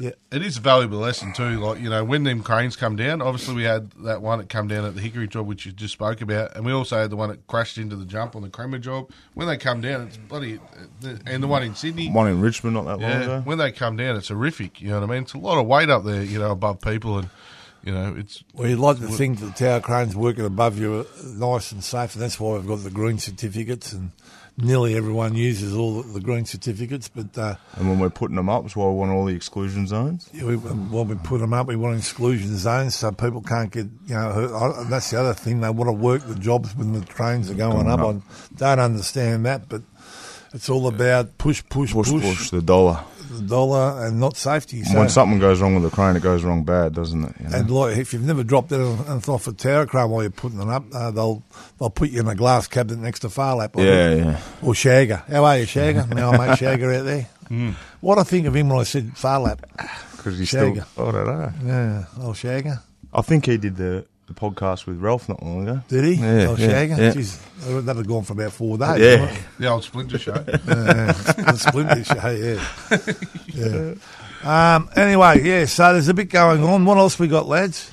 yeah, 0.01 0.11
It 0.31 0.43
is 0.43 0.57
a 0.59 0.61
valuable 0.61 0.99
lesson 0.99 1.33
too. 1.33 1.59
Like 1.61 1.81
you 1.81 1.89
know, 1.91 2.05
when 2.05 2.25
them 2.25 2.43
cranes 2.43 2.77
come 2.77 2.97
down, 2.97 3.23
obviously 3.23 3.55
we 3.55 3.63
had 3.65 3.91
that 4.05 4.23
one 4.23 4.39
that 4.39 4.49
come 4.49 4.69
down 4.69 4.85
at 4.85 4.95
the 4.95 5.01
Hickory 5.01 5.29
job, 5.29 5.47
which 5.47 5.67
you 5.67 5.73
just 5.73 5.93
spoke 5.95 6.21
about, 6.21 6.55
and 6.57 6.65
we 6.65 6.73
also 6.73 6.99
had 6.99 7.11
the 7.11 7.17
one 7.17 7.29
that 7.31 7.47
crashed 7.47 7.79
into 7.79 7.97
the 7.97 8.05
jump 8.05 8.37
on 8.37 8.43
the 8.43 8.49
Kremer 8.51 8.79
job. 8.79 9.11
When 9.35 9.47
they 9.47 9.57
come 9.57 9.81
down, 9.81 10.03
it's 10.09 10.17
bloody, 10.17 10.59
and 11.27 11.43
the 11.43 11.47
one 11.49 11.63
in 11.63 11.75
Sydney. 11.75 12.11
One 12.11 12.29
in 12.29 12.41
Richmond 12.41 12.75
not 12.75 12.85
that 12.87 13.01
long 13.01 13.11
Yeah, 13.11 13.23
ago. 13.23 13.41
when 13.45 13.59
they 13.59 13.73
come 13.73 13.97
down, 13.97 14.17
it's 14.17 14.29
horrific. 14.29 14.81
You 14.81 14.89
know 14.89 15.01
what 15.01 15.11
I 15.11 15.13
mean? 15.15 15.23
It's 15.23 15.35
a 15.35 15.39
lot 15.39 15.59
of 15.59 15.67
weight 15.67 15.91
up 15.91 16.05
there, 16.05 16.23
you 16.23 16.39
know, 16.39 16.51
above 16.53 16.81
people, 16.81 17.19
and 17.19 17.29
you 17.85 17.93
know, 17.93 18.15
it's 18.19 18.43
well, 18.55 18.69
you'd 18.69 18.79
like 18.81 18.99
to 18.99 19.07
think 19.09 19.39
that 19.39 19.47
the 19.47 19.53
tower 19.53 19.81
cranes 19.81 20.15
working 20.17 20.45
above 20.45 20.79
you 20.79 21.01
are 21.01 21.07
nice 21.25 21.73
and 21.73 21.83
safe, 21.83 22.15
and 22.15 22.23
that's 22.23 22.39
why 22.41 22.55
we've 22.55 22.67
got 22.67 22.83
the 22.83 22.91
green 22.91 23.19
certificates, 23.19 23.93
and 23.93 24.11
nearly 24.59 24.97
everyone 24.97 25.35
uses 25.35 25.75
all 25.75 26.03
the, 26.03 26.13
the 26.15 26.21
green 26.21 26.45
certificates. 26.45 27.09
But 27.09 27.37
uh, 27.39 27.55
And 27.77 27.89
when 27.89 27.99
we're 27.99 28.11
putting 28.11 28.37
them 28.37 28.49
up, 28.49 28.63
that's 28.63 28.77
why 28.77 28.87
we 28.87 28.95
want 28.95 29.11
all 29.13 29.25
the 29.25 29.35
exclusion 29.35 29.87
zones. 29.87 30.29
Yeah, 30.33 30.45
we, 30.45 30.57
when 30.57 31.09
we 31.09 31.15
put 31.17 31.39
them 31.41 31.53
up, 31.55 31.67
we 31.69 31.77
want 31.77 31.97
exclusion 31.99 32.57
zones 32.57 32.95
so 32.97 33.11
people 33.13 33.41
can't 33.43 33.71
get, 33.71 33.87
you 34.07 34.15
know, 34.15 34.33
hurt. 34.33 34.53
I- 34.53 34.85
that's 34.91 35.11
the 35.11 35.21
other 35.21 35.35
thing. 35.35 35.61
They 35.61 35.71
want 35.71 35.89
to 35.89 35.93
work 35.93 36.27
the 36.27 36.35
jobs 36.35 36.75
when 36.77 36.93
the 36.93 37.01
trains 37.05 37.51
are 37.51 37.55
going 37.55 37.87
Going 37.87 37.89
up. 37.89 38.01
up. 38.01 38.17
I 38.63 38.77
don't 38.77 38.79
understand 38.85 39.47
that, 39.47 39.69
but 39.69 39.83
it's 40.53 40.69
all 40.69 40.87
about 40.89 41.39
push, 41.39 41.63
push, 41.69 41.93
push, 41.93 42.09
Push, 42.09 42.23
push 42.23 42.51
the 42.51 42.63
dollar. 42.63 43.05
The 43.41 43.49
dollar 43.49 44.07
and 44.07 44.21
not 44.21 44.37
safety. 44.37 44.83
So, 44.85 44.99
when 44.99 45.09
something 45.09 45.39
goes 45.39 45.61
wrong 45.61 45.75
with 45.75 45.85
the 45.85 45.91
crane, 45.91 46.17
it 46.17 46.23
goes 46.23 46.45
wrong 46.45 46.65
bad, 46.65 46.95
doesn't 46.95 47.25
it? 47.25 47.35
You 47.41 47.49
know? 47.49 47.57
and 47.57 47.71
like, 47.71 47.97
if 47.97 48.13
you've 48.13 48.25
never 48.25 48.45
dropped 48.45 48.73
it 48.73 48.81
and 48.81 49.29
off 49.29 49.47
a 49.47 49.53
tower 49.53 49.87
crane 49.87 50.11
while 50.11 50.23
you're 50.23 50.31
putting 50.31 50.61
it 50.61 50.69
up, 50.69 50.85
uh, 50.93 51.11
they'll 51.11 51.43
they'll 51.79 51.91
put 51.91 52.11
you 52.11 52.21
in 52.21 52.29
a 52.29 52.35
glass 52.35 52.67
cabinet 52.67 53.01
next 53.01 53.21
to 53.21 53.31
Phar 53.31 53.57
Lap. 53.57 53.77
I 53.77 53.83
yeah, 53.83 54.15
yeah. 54.15 54.41
Or 54.63 54.75
Shagger. 54.75 55.25
How 55.27 55.45
are 55.45 55.59
you, 55.59 55.67
Shagger? 55.67 56.13
My 56.15 56.23
old 56.23 56.39
mate 56.39 56.59
Shagger 56.59 56.99
out 56.99 57.05
there. 57.05 57.29
Hmm. 57.49 57.71
What 58.01 58.19
I 58.19 58.25
think 58.25 58.47
of 58.47 58.55
him 58.55 58.69
when 58.69 58.81
I 58.81 58.85
said 58.85 59.17
Phar 59.17 59.41
Lap. 59.41 59.65
Because 60.17 60.39
he's 60.39 60.49
still. 60.49 60.75
Shagger. 60.75 60.87
I 60.97 61.13
don't 61.13 61.27
know. 61.27 61.53
Yeah, 61.65 62.25
old 62.25 62.37
Shagger. 62.37 62.81
I 63.13 63.23
think 63.23 63.47
he 63.47 63.57
did 63.57 63.77
the, 63.77 64.07
the 64.29 64.35
podcast 64.35 64.87
with 64.87 64.99
Ralph 65.01 65.29
not 65.29 65.43
long 65.43 65.67
ago. 65.67 65.81
Did 65.89 66.05
he? 66.05 66.13
Yeah, 66.15 66.47
oh, 66.49 66.57
yeah, 66.57 66.69
Shagger? 66.69 66.99
yeah. 66.99 67.13
Jeez, 67.13 67.85
that 67.85 67.97
had 67.97 68.07
gone 68.07 68.23
for 68.25 68.35
about 68.35 68.53
four 68.53 68.79
days. 68.79 68.99
Yeah. 69.01 69.37
the 69.59 69.67
old 69.69 69.85
Splinter 69.85 70.19
show. 70.19 70.35
Yeah, 70.49 71.13
the 71.13 71.57
Splinter 71.57 72.05
show, 72.05 72.31
yeah. 72.31 73.95
yeah. 74.45 74.75
Um, 74.77 74.89
anyway, 74.97 75.43
yeah, 75.43 75.65
so 75.65 75.93
there's 75.95 76.09
a 76.09 76.15
bit 76.15 76.31
going 76.31 76.63
on. 76.63 76.85
What 76.85 76.99
else 76.99 77.19
we 77.19 77.27
got, 77.29 77.47
lads? 77.49 77.91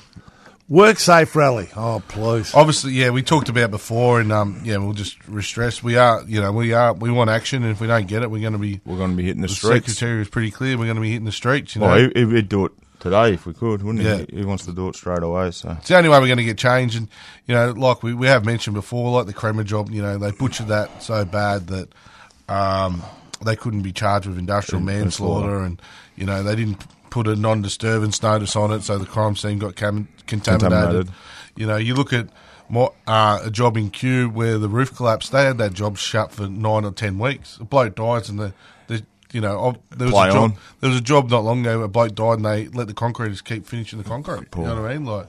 Work 0.68 0.98
safe 0.98 1.34
rally. 1.36 1.68
Oh, 1.76 2.02
please. 2.08 2.52
Obviously, 2.52 2.92
yeah, 2.92 3.10
we 3.10 3.22
talked 3.22 3.48
about 3.48 3.70
before, 3.70 4.20
and 4.20 4.32
um, 4.32 4.60
yeah, 4.64 4.78
we'll 4.78 4.94
just 4.94 5.16
restress. 5.28 5.80
We 5.82 5.96
are, 5.96 6.22
you 6.26 6.40
know, 6.40 6.50
we 6.52 6.72
are, 6.72 6.92
we 6.92 7.10
want 7.10 7.30
action, 7.30 7.62
and 7.62 7.70
if 7.70 7.80
we 7.80 7.86
don't 7.86 8.08
get 8.08 8.22
it, 8.22 8.30
we're 8.30 8.40
going 8.40 8.52
to 8.52 8.58
be. 8.58 8.80
We're 8.84 8.96
going 8.96 9.12
to 9.12 9.16
be 9.16 9.22
hitting 9.24 9.42
the, 9.42 9.48
The 9.48 9.54
streets. 9.54 9.86
secretary 9.86 10.18
was 10.18 10.28
pretty 10.28 10.50
clear. 10.50 10.76
We're 10.76 10.86
going 10.86 10.96
to 10.96 11.02
be 11.02 11.10
hitting 11.12 11.24
the 11.24 11.30
streets. 11.32 11.76
You 11.76 11.82
know, 11.82 11.86
Well, 11.86 12.10
he, 12.14 12.26
he'd 12.34 12.48
do 12.48 12.64
it 12.66 12.72
today 13.10 13.34
if 13.34 13.46
we 13.46 13.54
could, 13.54 13.82
wouldn't 13.82 14.04
he? 14.04 14.08
Yeah. 14.08 14.24
He 14.40 14.44
wants 14.44 14.64
to 14.66 14.72
do 14.72 14.88
it 14.88 14.96
straight 14.96 15.22
away. 15.22 15.50
So 15.50 15.70
It's 15.78 15.88
the 15.88 15.96
only 15.96 16.08
way 16.08 16.18
we're 16.18 16.26
going 16.26 16.38
to 16.38 16.44
get 16.44 16.58
change. 16.58 16.96
And, 16.96 17.08
you 17.46 17.54
know, 17.54 17.70
like 17.70 18.02
we, 18.02 18.14
we 18.14 18.26
have 18.26 18.44
mentioned 18.44 18.74
before, 18.74 19.10
like 19.10 19.26
the 19.26 19.32
Kremer 19.32 19.64
job, 19.64 19.90
you 19.90 20.02
know, 20.02 20.18
they 20.18 20.30
butchered 20.32 20.68
that 20.68 21.02
so 21.02 21.24
bad 21.24 21.68
that 21.68 21.88
um, 22.48 23.02
they 23.44 23.56
couldn't 23.56 23.82
be 23.82 23.92
charged 23.92 24.26
with 24.26 24.38
industrial 24.38 24.82
manslaughter. 24.82 25.58
And, 25.60 25.80
you 26.16 26.26
know, 26.26 26.42
they 26.42 26.56
didn't 26.56 26.84
put 27.10 27.26
a 27.26 27.36
non 27.36 27.62
disturbance 27.62 28.22
notice 28.22 28.56
on 28.56 28.72
it, 28.72 28.82
so 28.82 28.98
the 28.98 29.06
crime 29.06 29.36
scene 29.36 29.58
got 29.58 29.76
cam- 29.76 30.08
contaminated. 30.26 30.70
Contaminated. 30.70 31.12
You 31.56 31.66
know, 31.66 31.76
you 31.76 31.94
look 31.94 32.12
at 32.12 32.28
more, 32.68 32.92
uh, 33.06 33.40
a 33.44 33.50
job 33.50 33.76
in 33.76 33.90
Q 33.90 34.28
where 34.28 34.58
the 34.58 34.68
roof 34.68 34.94
collapsed, 34.94 35.32
they 35.32 35.44
had 35.44 35.58
that 35.58 35.72
job 35.72 35.96
shut 35.96 36.32
for 36.32 36.48
nine 36.48 36.84
or 36.84 36.92
ten 36.92 37.18
weeks. 37.18 37.58
A 37.60 37.64
bloke 37.64 37.94
dies 37.94 38.28
and 38.28 38.38
the. 38.38 38.52
The 39.40 39.46
you 39.48 39.54
know, 39.54 39.74
there 39.90 40.06
was 40.06 40.12
Play 40.14 40.28
a 40.28 40.32
job. 40.32 40.42
on. 40.52 40.56
There 40.80 40.90
was 40.90 40.98
a 40.98 41.02
job 41.02 41.30
not 41.30 41.44
long 41.44 41.60
ago. 41.60 41.76
where 41.78 41.84
A 41.86 41.88
bloke 41.88 42.14
died, 42.14 42.34
and 42.38 42.44
they 42.44 42.68
let 42.68 42.86
the 42.86 42.94
concreters 42.94 43.42
keep 43.42 43.66
finishing 43.66 43.98
the 43.98 44.04
concrete. 44.08 44.48
You 44.56 44.62
know 44.64 44.80
what 44.82 44.90
I 44.90 44.94
mean? 44.94 45.04
Like, 45.06 45.26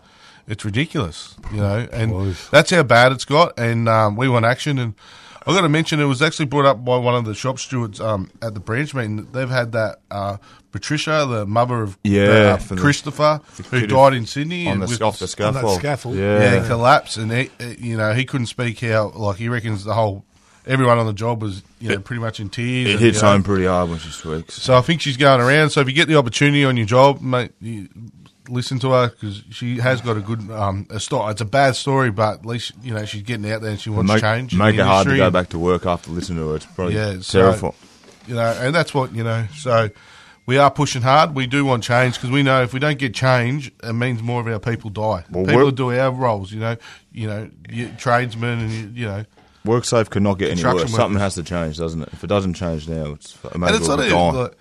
It's 0.48 0.64
ridiculous, 0.64 1.36
you 1.52 1.58
know, 1.58 1.88
and 1.92 2.12
Boys. 2.12 2.50
that's 2.50 2.72
how 2.72 2.84
bad 2.84 3.12
it's 3.12 3.26
got. 3.26 3.60
And 3.60 3.90
um, 3.90 4.16
we 4.16 4.30
want 4.30 4.46
action. 4.46 4.78
And 4.80 4.94
I've 5.46 5.54
got 5.56 5.62
to 5.62 5.70
mention, 5.70 6.00
it 6.00 6.06
was 6.06 6.22
actually 6.22 6.46
brought 6.46 6.66
up 6.66 6.84
by 6.86 6.96
one 6.98 7.16
of 7.16 7.26
the 7.26 7.34
shop 7.34 7.60
stewards 7.60 8.00
um, 8.00 8.30
at 8.42 8.54
the 8.54 8.60
branch 8.62 8.94
meeting. 8.94 9.28
They've 9.32 9.50
had 9.50 9.72
that 9.74 10.00
uh, 10.12 10.38
Patricia, 10.72 11.26
the 11.30 11.46
mother 11.46 11.82
of 11.82 11.98
Yeah, 12.04 12.24
uh, 12.24 12.58
for 12.58 12.76
the- 12.76 12.82
Christopher, 12.82 13.42
who 13.72 13.88
died 13.88 14.14
in 14.14 14.26
Sydney, 14.26 14.68
on 14.68 14.74
and 14.74 14.82
the 14.84 14.88
with- 14.88 15.02
off 15.02 15.20
the 15.20 15.24
on 15.46 15.54
that 15.54 15.60
scaffold. 15.62 15.80
scaffold. 15.80 16.16
Yeah. 16.16 16.56
yeah, 16.56 16.68
collapsed, 16.68 17.18
and 17.18 17.32
he, 17.32 17.50
uh, 17.60 17.66
you 17.78 17.98
know 17.98 18.14
he 18.14 18.24
couldn't 18.26 18.48
speak 18.48 18.80
how 18.82 19.10
like 19.16 19.38
he 19.38 19.50
reckons 19.50 19.84
the 19.84 19.94
whole 19.96 20.24
everyone 20.68 20.98
on 20.98 21.06
the 21.06 21.14
job 21.14 21.42
was 21.42 21.64
you 21.80 21.90
know 21.90 22.00
pretty 22.00 22.22
much 22.22 22.40
in 22.40 22.50
tears. 22.50 22.90
It 22.90 22.92
and, 22.94 23.00
hits 23.00 23.18
you 23.18 23.24
know, 23.24 23.32
home 23.32 23.44
pretty 23.44 23.66
hard 23.66 23.90
when 23.90 24.00
she 24.00 24.10
speaks. 24.10 24.56
So 24.56 24.76
I 24.76 24.82
think 24.82 25.02
she's 25.02 25.18
going 25.18 25.42
around. 25.42 25.72
So 25.72 25.82
if 25.82 25.88
you 25.88 25.94
get 25.94 26.08
the 26.08 26.18
opportunity 26.18 26.66
on 26.66 26.78
your 26.78 26.86
job, 26.86 27.22
mate, 27.22 27.52
you 27.60 27.90
listen 28.50 28.80
to 28.80 28.92
her 28.92 29.10
because 29.10 29.44
she 29.50 29.78
has 29.78 30.02
got 30.02 30.18
a 30.18 30.22
good 30.22 30.50
um, 30.52 30.88
a 30.90 31.00
story. 31.00 31.32
It's 31.32 31.42
a 31.42 31.46
bad 31.46 31.76
story, 31.76 32.12
but 32.12 32.40
at 32.40 32.46
least 32.46 32.74
you 32.82 32.94
know 32.94 33.06
she's 33.06 33.24
getting 33.24 33.50
out 33.52 33.62
there 33.62 33.72
and 33.72 33.80
she 33.80 33.90
wants 33.90 34.12
make 34.12 34.22
change. 34.22 34.56
make 34.56 34.76
it 34.76 34.82
hard 34.82 35.08
to 35.08 35.18
go 35.18 35.30
back 35.32 35.50
to 35.50 35.60
work 35.60 35.86
after 35.86 36.12
listening 36.12 36.40
to 36.40 36.50
her. 36.50 36.56
It's 36.58 36.66
probably 36.66 36.96
Yeah, 36.96 37.20
so- 37.22 37.42
terrifying. 37.42 37.74
You 38.28 38.36
know, 38.36 38.58
and 38.60 38.76
that's 38.76 38.94
what 38.94 39.16
you 39.16 39.24
know. 39.24 39.48
So 39.56 39.90
we 40.46 40.58
are 40.58 40.70
pushing 40.70 41.02
hard. 41.02 41.34
We 41.34 41.48
do 41.48 41.64
want 41.64 41.84
change 41.84 42.16
because 42.16 42.30
we 42.30 42.44
know 42.44 42.62
if 42.62 42.74
we 42.74 42.80
don't 42.80 42.98
get 42.98 43.14
change, 43.14 43.72
it 43.84 43.94
means 43.94 44.22
more 44.22 44.42
of 44.42 44.48
our 44.48 44.60
people 44.60 44.90
die. 44.90 45.24
Well, 45.30 45.46
people 45.46 45.72
do 45.72 45.98
our 45.98 46.12
roles. 46.12 46.52
You 46.52 46.60
know, 46.60 46.78
you 47.12 47.28
know, 47.28 47.50
tradesmen 47.98 48.60
and 48.60 48.98
you 48.98 49.06
know. 49.06 49.26
WorkSafe 49.66 50.10
cannot 50.10 50.38
get 50.40 50.52
any 50.52 50.64
worse. 50.64 50.72
Construction 50.82 50.96
Something 50.96 51.20
has 51.20 51.36
to 51.36 51.44
change, 51.44 51.78
doesn't 51.78 52.02
it? 52.02 52.10
If 52.14 52.24
it 52.24 52.28
doesn't 52.28 52.54
change 52.54 52.88
now, 52.88 53.14
it's 53.14 53.38
it 53.44 53.58
may 53.58 53.68
And 53.68 53.76
it's 53.76 53.88
well 53.88 53.98
not 53.98 54.10
gone. 54.10 54.36
like, 54.36 54.58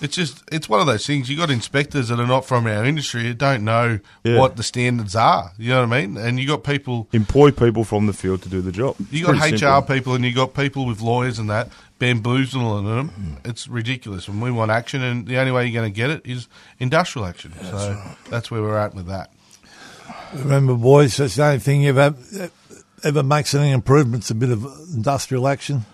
it's 0.00 0.14
just 0.14 0.42
it's 0.52 0.68
one 0.68 0.80
of 0.80 0.86
those 0.86 1.04
things. 1.06 1.28
You 1.28 1.36
got 1.36 1.50
inspectors 1.50 2.08
that 2.08 2.20
are 2.20 2.26
not 2.26 2.44
from 2.46 2.66
our 2.68 2.84
industry 2.84 3.24
who 3.24 3.34
don't 3.34 3.64
know 3.64 3.98
Yeah. 4.22 4.38
what 4.38 4.56
the 4.56 4.62
standards 4.62 5.16
are. 5.16 5.50
You 5.58 5.70
know 5.70 5.84
what 5.86 5.92
I 5.92 6.06
mean? 6.06 6.16
And 6.16 6.38
you 6.38 6.46
got 6.46 6.62
people, 6.62 7.08
Employ 7.12 7.50
people 7.50 7.82
from 7.82 8.06
the 8.06 8.12
field 8.12 8.42
to 8.42 8.48
do 8.48 8.60
the 8.60 8.70
job. 8.70 8.94
you 9.10 9.26
It's 9.28 9.38
got 9.40 9.50
HR 9.52 9.56
simple. 9.58 9.82
people, 9.82 10.14
and 10.14 10.24
you 10.24 10.32
got 10.32 10.54
people 10.54 10.86
with 10.86 11.00
lawyers 11.00 11.38
and 11.40 11.50
that 11.50 11.68
bamboozling 11.98 12.84
them. 12.86 13.08
Hmm. 13.08 13.34
It's 13.48 13.66
ridiculous. 13.66 14.28
And 14.28 14.40
we 14.40 14.50
want 14.52 14.70
action, 14.70 15.02
and 15.02 15.26
the 15.26 15.38
only 15.38 15.50
way 15.52 15.66
you're 15.66 15.80
going 15.80 15.92
to 15.92 15.96
get 15.96 16.10
it 16.10 16.22
is 16.24 16.46
industrial 16.78 17.26
action. 17.26 17.52
so 17.60 18.00
that's 18.30 18.50
where 18.52 18.62
we're 18.62 18.78
at 18.78 18.94
with 18.94 19.06
that. 19.06 19.30
Remember, 20.34 20.74
boys, 20.74 21.16
that's 21.16 21.36
the 21.36 21.44
only 21.44 21.58
thing 21.60 21.82
you've 21.82 21.98
ever, 21.98 22.16
ever 23.04 23.22
makes 23.22 23.54
any 23.54 23.70
improvements, 23.70 24.30
a 24.30 24.34
bit 24.34 24.50
of 24.50 24.64
industrial 24.94 25.46
action. 25.46 25.84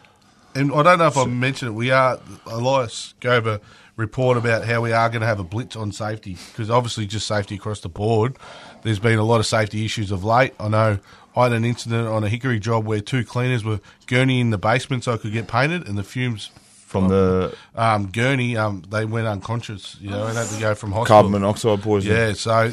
And 0.55 0.73
I 0.73 0.83
don't 0.83 0.99
know 0.99 1.07
if 1.07 1.17
I 1.17 1.27
mentioned 1.27 1.71
it. 1.71 1.75
We 1.75 1.91
are 1.91 2.19
Elias 2.47 3.15
gave 3.21 3.47
a 3.47 3.61
report 3.97 4.37
about 4.37 4.65
how 4.65 4.81
we 4.81 4.93
are 4.93 5.09
going 5.09 5.21
to 5.21 5.27
have 5.27 5.39
a 5.39 5.45
blitz 5.45 5.77
on 5.77 5.93
safety 5.93 6.37
because 6.51 6.71
obviously 6.71 7.07
just 7.07 7.27
safety 7.27 7.55
across 7.55 7.81
the 7.81 7.89
board. 7.89 8.37
There's 8.83 8.99
been 8.99 9.19
a 9.19 9.25
lot 9.25 9.41
of 9.41 9.47
safety 9.47 9.85
issues 9.85 10.11
of 10.11 10.25
late. 10.25 10.55
I 10.59 10.69
know 10.69 10.99
I 11.37 11.45
had 11.45 11.53
an 11.53 11.65
incident 11.65 12.09
on 12.09 12.25
a 12.25 12.29
hickory 12.29 12.59
job 12.59 12.85
where 12.87 13.01
two 13.01 13.25
cleaners 13.25 13.63
were 13.63 13.81
gurney 14.07 14.41
in 14.41 14.51
the 14.51 14.59
basement 14.59 15.05
so 15.05 15.13
it 15.13 15.21
could 15.21 15.33
get 15.33 15.47
painted, 15.47 15.87
and 15.87 15.97
the 15.97 16.03
fumes 16.03 16.51
from 16.87 17.09
the 17.09 17.55
um, 17.77 18.11
gurney 18.11 18.57
um, 18.57 18.83
they 18.91 19.05
went 19.05 19.29
unconscious. 19.29 19.97
You 20.01 20.11
know, 20.11 20.27
and 20.27 20.37
had 20.37 20.49
to 20.49 20.61
go 20.61 20.75
from 20.75 20.91
hospital. 20.91 21.07
carbon 21.07 21.33
monoxide 21.33 21.83
poisoning. 21.83 22.17
Yeah, 22.17 22.33
so 22.33 22.73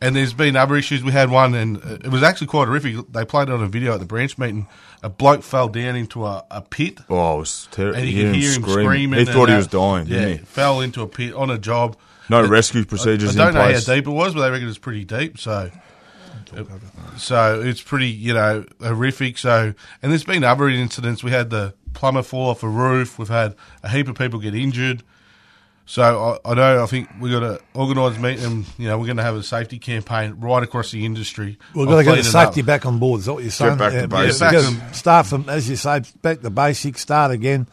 and 0.00 0.16
there's 0.16 0.32
been 0.32 0.56
other 0.56 0.76
issues. 0.76 1.02
We 1.04 1.12
had 1.12 1.30
one, 1.30 1.54
and 1.54 1.76
uh, 1.78 1.98
it 2.04 2.08
was 2.08 2.22
actually 2.22 2.46
quite 2.48 2.66
horrific. 2.66 2.96
They 3.12 3.24
played 3.24 3.48
it 3.48 3.52
on 3.52 3.62
a 3.62 3.66
video 3.68 3.92
at 3.94 4.00
the 4.00 4.06
branch 4.06 4.38
meeting. 4.38 4.66
A 5.02 5.08
bloke 5.08 5.42
fell 5.42 5.68
down 5.68 5.96
into 5.96 6.26
a, 6.26 6.44
a 6.50 6.60
pit, 6.62 6.98
Oh, 7.08 7.36
it 7.36 7.38
was 7.40 7.68
terrible. 7.70 7.98
and 7.98 8.08
you 8.08 8.24
could 8.26 8.34
hear 8.34 8.52
him 8.52 8.62
screaming. 8.62 9.18
He 9.18 9.24
thought 9.24 9.48
he 9.48 9.52
that. 9.52 9.56
was 9.58 9.66
dying, 9.66 10.06
Yeah, 10.06 10.18
didn't 10.20 10.38
he? 10.40 10.44
fell 10.44 10.80
into 10.80 11.02
a 11.02 11.06
pit 11.06 11.34
on 11.34 11.50
a 11.50 11.56
job. 11.58 11.96
No 12.28 12.44
It- 12.44 12.48
rescue 12.50 12.84
procedures 12.84 13.36
I, 13.38 13.42
I 13.42 13.44
don't 13.46 13.54
know 13.54 13.60
place. 13.62 13.86
how 13.86 13.94
deep 13.94 14.06
it 14.06 14.10
was, 14.10 14.34
but 14.34 14.42
they 14.42 14.50
reckon 14.50 14.68
it's 14.68 14.78
pretty 14.78 15.04
deep. 15.04 15.38
So, 15.38 15.70
so 17.16 17.60
it's 17.60 17.80
pretty, 17.82 18.08
you 18.08 18.34
know, 18.34 18.64
horrific. 18.80 19.38
So, 19.38 19.74
and 20.02 20.12
there's 20.12 20.24
been 20.24 20.44
other 20.44 20.68
incidents. 20.68 21.22
We 21.22 21.30
had 21.30 21.50
the 21.50 21.74
plumber 21.92 22.22
fall 22.22 22.50
off 22.50 22.62
a 22.62 22.68
roof. 22.68 23.18
We've 23.18 23.28
had 23.28 23.54
a 23.82 23.88
heap 23.88 24.08
of 24.08 24.16
people 24.16 24.38
get 24.38 24.54
injured. 24.54 25.02
So 25.86 26.38
I, 26.44 26.50
I 26.52 26.54
know. 26.54 26.82
I 26.84 26.86
think 26.86 27.08
we've 27.20 27.32
got 27.32 27.40
to 27.40 27.60
organise 27.74 28.16
meeting. 28.18 28.64
You 28.78 28.88
know, 28.88 28.98
we're 28.98 29.06
going 29.06 29.16
to 29.16 29.24
have 29.24 29.34
a 29.34 29.42
safety 29.42 29.78
campaign 29.80 30.36
right 30.38 30.62
across 30.62 30.92
the 30.92 31.04
industry. 31.04 31.58
We've 31.74 31.88
of 31.88 31.90
got 31.90 31.96
to 31.98 32.04
get 32.04 32.10
the 32.10 32.22
cleaning 32.22 32.36
up. 32.36 32.46
safety 32.48 32.62
back 32.62 32.86
on 32.86 32.98
board. 33.00 33.20
Is 33.20 33.26
that 33.26 33.34
what 33.34 33.42
you're 33.42 33.50
saying? 33.50 33.76
back 33.78 33.92
to 33.92 34.06
basics. 34.06 34.40
yeah, 34.52 34.78
Back 34.78 34.94
start 34.94 35.26
from, 35.26 35.48
as 35.48 35.68
you 35.68 35.74
say, 35.76 36.02
back 36.22 36.40
to 36.42 36.50
basics. 36.50 37.00
Start 37.00 37.32
again. 37.32 37.66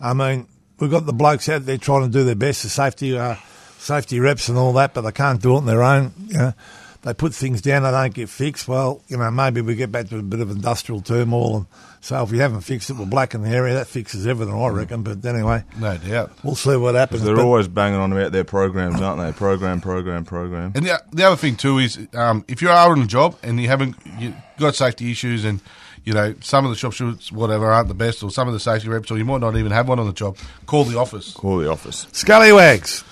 I 0.00 0.12
mean, 0.12 0.48
we've 0.80 0.90
got 0.90 1.06
the 1.06 1.12
blokes 1.12 1.48
out 1.48 1.64
there 1.64 1.78
trying 1.78 2.02
to 2.02 2.08
do 2.08 2.24
their 2.24 2.34
best, 2.34 2.64
the 2.64 2.68
safety, 2.68 3.16
uh, 3.16 3.36
safety 3.78 4.18
reps 4.18 4.48
and 4.48 4.58
all 4.58 4.72
that, 4.72 4.92
but 4.94 5.02
they 5.02 5.12
can't 5.12 5.40
do 5.40 5.54
it 5.54 5.58
on 5.58 5.66
their 5.66 5.84
own. 5.84 6.12
You 6.26 6.34
know, 6.38 6.54
they 7.02 7.12
put 7.14 7.34
things 7.34 7.60
down, 7.60 7.82
they 7.82 7.90
don't 7.90 8.14
get 8.14 8.28
fixed. 8.28 8.68
Well, 8.68 9.00
you 9.08 9.16
know, 9.16 9.30
maybe 9.30 9.60
we 9.60 9.74
get 9.74 9.90
back 9.92 10.08
to 10.08 10.18
a 10.18 10.22
bit 10.22 10.40
of 10.40 10.50
industrial 10.50 11.00
turmoil, 11.00 11.56
and 11.58 11.66
so 12.00 12.22
if 12.22 12.30
we 12.30 12.38
haven't 12.38 12.60
fixed 12.62 12.90
it, 12.90 12.94
we'll 12.94 13.06
blacken 13.06 13.42
the 13.42 13.48
area. 13.50 13.74
That 13.74 13.86
fixes 13.88 14.26
everything, 14.26 14.54
I 14.54 14.68
reckon. 14.68 15.02
But 15.02 15.24
anyway, 15.24 15.64
No 15.78 15.96
doubt. 15.98 16.32
we'll 16.44 16.54
see 16.54 16.76
what 16.76 16.94
happens. 16.94 17.22
They're 17.22 17.34
But- 17.36 17.44
always 17.44 17.68
banging 17.68 17.98
on 17.98 18.12
about 18.12 18.32
their 18.32 18.44
programs, 18.44 19.00
aren't 19.00 19.20
they? 19.20 19.32
Program, 19.36 19.80
program, 19.80 20.24
program. 20.24 20.72
And 20.74 20.86
the, 20.86 21.02
the 21.12 21.24
other 21.24 21.36
thing 21.36 21.56
too 21.56 21.78
is, 21.78 21.98
um, 22.14 22.44
if 22.48 22.62
you 22.62 22.68
are 22.70 22.76
out 22.76 22.92
on 22.92 23.02
a 23.02 23.06
job 23.06 23.36
and 23.42 23.60
you 23.60 23.68
haven't 23.68 23.96
you've 24.18 24.34
got 24.58 24.74
safety 24.74 25.10
issues, 25.10 25.44
and 25.44 25.60
you 26.04 26.12
know 26.12 26.34
some 26.40 26.64
of 26.64 26.70
the 26.70 26.76
shop 26.76 26.94
stewards, 26.94 27.30
whatever, 27.32 27.66
aren't 27.72 27.88
the 27.88 27.94
best, 27.94 28.22
or 28.22 28.30
some 28.30 28.46
of 28.48 28.54
the 28.54 28.60
safety 28.60 28.88
reps, 28.88 29.10
or 29.10 29.18
you 29.18 29.24
might 29.24 29.40
not 29.40 29.56
even 29.56 29.72
have 29.72 29.88
one 29.88 29.98
on 29.98 30.06
the 30.06 30.12
job, 30.12 30.36
call 30.66 30.84
the 30.84 30.98
office. 30.98 31.32
Call 31.32 31.58
the 31.58 31.68
office. 31.70 32.06
Scallywags. 32.12 33.02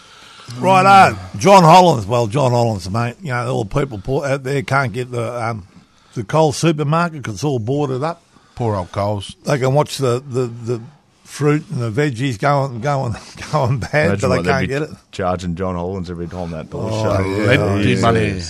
Right 0.58 0.84
on. 1.10 1.18
John 1.38 1.62
Hollands. 1.62 2.06
Well, 2.06 2.26
John 2.26 2.50
Hollands, 2.50 2.88
mate. 2.90 3.16
You 3.22 3.28
know, 3.30 3.54
all 3.54 3.64
the 3.64 3.86
people 3.86 4.24
out 4.24 4.42
there 4.42 4.62
can't 4.62 4.92
get 4.92 5.10
the 5.10 5.42
um, 5.42 5.66
the 6.14 6.24
Coles 6.24 6.56
supermarket 6.56 7.22
'cause 7.24 7.34
it's 7.34 7.44
all 7.44 7.58
boarded 7.58 8.02
up. 8.02 8.22
Poor 8.54 8.76
old 8.76 8.92
Coles. 8.92 9.34
They 9.44 9.58
can 9.58 9.72
watch 9.74 9.96
the, 9.98 10.20
the, 10.26 10.46
the 10.46 10.82
fruit 11.24 11.64
and 11.70 11.80
the 11.80 11.90
veggies 11.90 12.38
going 12.38 12.80
going 12.80 13.14
going 13.52 13.78
bad, 13.78 14.06
Imagine 14.06 14.28
but 14.30 14.42
they 14.42 14.48
can't 14.50 14.68
get 14.68 14.82
it. 14.82 14.90
Charging 15.12 15.54
John 15.54 15.76
Hollands 15.76 16.10
every 16.10 16.26
time 16.28 16.50
that 16.50 16.68
door 16.70 16.90
Oh, 16.92 17.02
shut. 17.04 17.26
yeah. 17.26 17.56
Plenty 17.56 17.94
yeah. 17.94 18.00
money. 18.00 18.40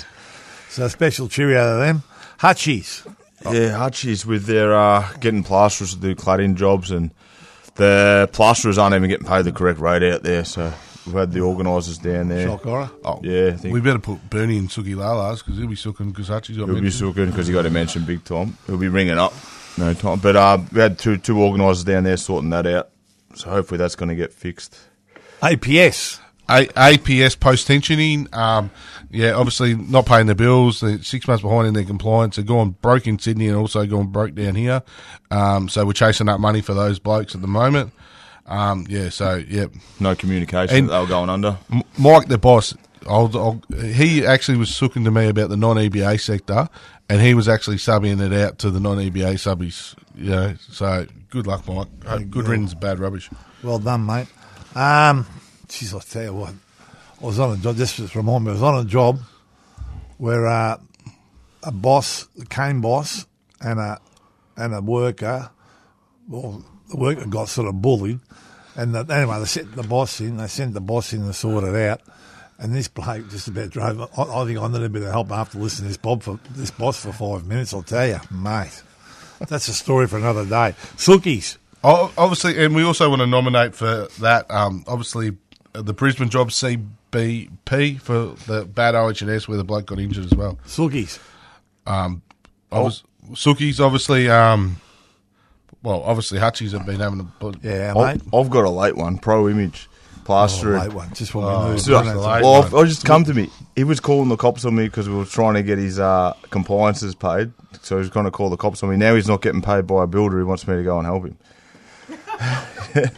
So 0.68 0.88
special 0.88 1.28
cheerio 1.28 1.74
to 1.74 1.80
them. 1.80 2.02
Hutchies. 2.40 3.04
Yeah, 3.44 3.70
Hutchies 3.78 4.24
with 4.26 4.44
their 4.46 4.74
uh, 4.74 5.06
getting 5.20 5.42
plasterers 5.44 5.94
to 5.94 6.00
do 6.00 6.14
cladding 6.14 6.56
jobs, 6.56 6.90
and 6.90 7.10
the 7.76 8.28
plasterers 8.32 8.78
aren't 8.78 8.94
even 8.94 9.08
getting 9.08 9.26
paid 9.26 9.44
the 9.44 9.52
correct 9.52 9.78
rate 9.80 10.02
out 10.02 10.22
there. 10.22 10.44
So 10.44 10.72
we've 11.12 11.20
had 11.20 11.32
the 11.32 11.40
organisers 11.40 11.98
down 11.98 12.28
there. 12.28 12.46
Shock 12.46 12.62
horror. 12.62 12.90
Oh, 13.04 13.20
Yeah, 13.22 13.48
I 13.48 13.56
think 13.56 13.74
we 13.74 13.80
better 13.80 13.98
put 13.98 14.28
Bernie 14.30 14.58
and 14.58 14.68
Suki 14.68 14.94
Lalas 14.94 15.38
because 15.44 15.58
he'll 15.58 15.66
be 15.68 15.76
sucking 15.76 16.10
because 16.10 16.28
Hutchies 16.28 16.56
got 16.58 16.66
he'll 16.66 16.66
be 16.68 16.72
mentioned. 16.74 16.92
so 16.94 17.12
good 17.12 17.28
because 17.30 17.46
he 17.46 17.52
got 17.52 17.62
to 17.62 17.70
mention 17.70 18.04
big 18.04 18.24
time. 18.24 18.56
He'll 18.66 18.76
be 18.78 18.88
ringing 18.88 19.18
up 19.18 19.32
no 19.78 19.94
time. 19.94 20.18
But 20.18 20.36
uh, 20.36 20.58
we 20.72 20.80
had 20.80 20.98
two 20.98 21.16
two 21.16 21.40
organisers 21.40 21.84
down 21.84 22.04
there 22.04 22.16
sorting 22.16 22.50
that 22.50 22.66
out. 22.66 22.90
So 23.34 23.48
hopefully 23.50 23.78
that's 23.78 23.94
going 23.96 24.08
to 24.08 24.14
get 24.16 24.32
fixed. 24.32 24.78
APS. 25.42 26.20
A- 26.48 26.66
APS 26.66 27.38
post 27.38 27.68
tensioning, 27.68 28.34
um, 28.34 28.72
yeah, 29.08 29.30
obviously 29.34 29.74
not 29.76 30.04
paying 30.04 30.26
the 30.26 30.34
bills. 30.34 30.80
They're 30.80 31.00
six 31.00 31.28
months 31.28 31.42
behind 31.42 31.68
in 31.68 31.74
their 31.74 31.84
compliance. 31.84 32.34
They're 32.36 32.44
going 32.44 32.72
broke 32.82 33.06
in 33.06 33.20
Sydney 33.20 33.46
and 33.46 33.56
also 33.56 33.86
going 33.86 34.08
broke 34.08 34.34
down 34.34 34.56
here. 34.56 34.82
Um, 35.30 35.68
so 35.68 35.86
we're 35.86 35.92
chasing 35.92 36.28
up 36.28 36.40
money 36.40 36.60
for 36.60 36.74
those 36.74 36.98
blokes 36.98 37.36
at 37.36 37.40
the 37.40 37.46
moment. 37.46 37.92
Um, 38.46 38.86
yeah, 38.88 39.08
so 39.10 39.36
yeah, 39.36 39.66
No 40.00 40.14
communication. 40.14 40.76
And- 40.76 40.88
that 40.88 40.92
they 40.92 41.00
were 41.00 41.06
going 41.06 41.30
under. 41.30 41.56
M- 41.72 41.82
Mike, 41.98 42.28
the 42.28 42.38
boss, 42.38 42.74
I'll, 43.08 43.30
I'll, 43.36 43.62
he 43.82 44.26
actually 44.26 44.58
was 44.58 44.76
talking 44.76 45.04
to 45.04 45.10
me 45.10 45.28
about 45.28 45.48
the 45.50 45.56
non-EBA 45.56 46.20
sector, 46.20 46.68
and 47.08 47.20
he 47.20 47.34
was 47.34 47.48
actually 47.48 47.76
subbing 47.76 48.20
it 48.20 48.32
out 48.32 48.58
to 48.58 48.70
the 48.70 48.80
non-EBA 48.80 49.34
subbies. 49.34 49.94
You 50.16 50.30
know, 50.30 50.54
so 50.68 51.06
good 51.30 51.46
luck, 51.46 51.66
Mike. 51.68 51.88
Hope 52.04 52.30
good 52.30 52.48
riddance, 52.48 52.72
of 52.72 52.80
bad 52.80 52.98
rubbish. 52.98 53.30
Well 53.62 53.78
done, 53.78 54.04
mate. 54.04 54.26
Um, 54.74 55.26
geez, 55.68 55.94
I'll 55.94 56.00
tell 56.00 56.22
you 56.24 56.34
what. 56.34 56.54
I 57.20 57.24
was 57.26 57.38
on 57.38 57.58
a 57.58 57.60
job, 57.60 57.76
this 57.76 57.96
just 57.96 58.14
remind 58.14 58.44
me, 58.44 58.50
I 58.50 58.54
was 58.54 58.62
on 58.62 58.84
a 58.84 58.88
job 58.88 59.20
where 60.18 60.46
uh, 60.46 60.78
a 61.62 61.72
boss, 61.72 62.24
the 62.36 62.46
cane 62.46 62.80
boss, 62.80 63.26
and 63.60 63.78
a, 63.78 64.00
and 64.56 64.74
a 64.74 64.80
worker, 64.80 65.50
well, 66.28 66.64
the 66.90 66.96
worker 66.96 67.26
got 67.26 67.48
sort 67.48 67.68
of 67.68 67.80
bullied. 67.80 68.20
And 68.76 68.94
the, 68.94 69.00
anyway, 69.12 69.38
they 69.40 69.46
sent 69.46 69.74
the 69.74 69.82
boss 69.82 70.20
in, 70.20 70.36
they 70.36 70.46
sent 70.46 70.74
the 70.74 70.80
boss 70.80 71.12
in 71.12 71.26
to 71.26 71.32
sort 71.32 71.64
it 71.64 71.74
out. 71.74 72.00
And 72.58 72.74
this 72.74 72.88
bloke 72.88 73.28
just 73.30 73.48
about 73.48 73.70
drove. 73.70 74.00
I, 74.00 74.22
I 74.22 74.44
think 74.44 74.58
I 74.58 74.68
need 74.68 74.82
a 74.82 74.88
bit 74.88 75.02
of 75.02 75.10
help 75.10 75.30
after 75.30 75.58
listening 75.58 75.84
to 75.84 75.88
this 75.88 75.96
Bob 75.96 76.22
for 76.22 76.38
this 76.50 76.70
boss 76.70 77.02
for 77.02 77.12
five 77.12 77.46
minutes. 77.46 77.72
I'll 77.72 77.82
tell 77.82 78.06
you, 78.06 78.20
mate. 78.30 78.82
That's 79.48 79.68
a 79.68 79.72
story 79.72 80.06
for 80.06 80.18
another 80.18 80.44
day. 80.44 80.74
Sookies. 80.96 81.56
Oh, 81.82 82.12
obviously, 82.18 82.62
and 82.62 82.74
we 82.74 82.84
also 82.84 83.08
want 83.08 83.20
to 83.20 83.26
nominate 83.26 83.74
for 83.74 84.08
that. 84.20 84.50
Um, 84.50 84.84
obviously, 84.86 85.38
uh, 85.74 85.80
the 85.80 85.94
Brisbane 85.94 86.28
job 86.28 86.50
CPB 86.50 88.00
for 88.02 88.34
the 88.46 88.66
bad 88.66 88.94
OHS 88.94 89.48
where 89.48 89.56
the 89.56 89.64
bloke 89.64 89.86
got 89.86 89.98
injured 89.98 90.26
as 90.26 90.34
well. 90.34 90.58
Sookies. 90.66 91.18
Obvious, 92.70 93.02
Suki's 93.32 93.80
obviously. 93.80 94.28
Um, 94.28 94.76
well, 95.82 96.02
obviously, 96.02 96.38
Hutchies 96.38 96.72
have 96.72 96.86
been 96.86 97.00
having 97.00 97.20
a. 97.20 97.52
Yeah, 97.62 97.94
I've, 97.96 98.22
mate. 98.24 98.34
I've 98.34 98.50
got 98.50 98.64
a 98.64 98.70
late 98.70 98.96
one. 98.96 99.18
Pro 99.18 99.48
Image. 99.48 99.88
plastering. 100.24 100.76
Oh, 100.80 100.84
late 100.84 100.92
one, 100.92 101.12
just 101.14 101.34
when 101.34 101.44
Oh, 101.44 101.64
we 101.64 101.70
moved. 101.70 101.82
So- 101.82 101.96
on, 101.96 102.04
that's 102.06 102.18
all. 102.18 102.30
late 102.32 102.42
well. 102.72 102.76
I 102.80 102.84
just 102.86 103.04
come 103.04 103.24
to 103.24 103.34
me. 103.34 103.48
He 103.76 103.84
was 103.84 103.98
calling 104.00 104.28
the 104.28 104.36
cops 104.36 104.64
on 104.64 104.74
me 104.76 104.84
because 104.84 105.08
we 105.08 105.14
were 105.14 105.24
trying 105.24 105.54
to 105.54 105.62
get 105.62 105.78
his 105.78 105.98
uh, 105.98 106.34
compliances 106.50 107.14
paid. 107.14 107.52
So 107.82 107.96
he 107.96 108.00
was 108.00 108.10
going 108.10 108.26
to 108.26 108.30
call 108.30 108.50
the 108.50 108.56
cops 108.56 108.82
on 108.82 108.90
me. 108.90 108.96
Now 108.96 109.14
he's 109.14 109.28
not 109.28 109.40
getting 109.42 109.62
paid 109.62 109.86
by 109.86 110.04
a 110.04 110.06
builder. 110.06 110.38
He 110.38 110.44
wants 110.44 110.66
me 110.68 110.76
to 110.76 110.82
go 110.82 110.98
and 110.98 111.06
help 111.06 111.24
him. 111.26 111.38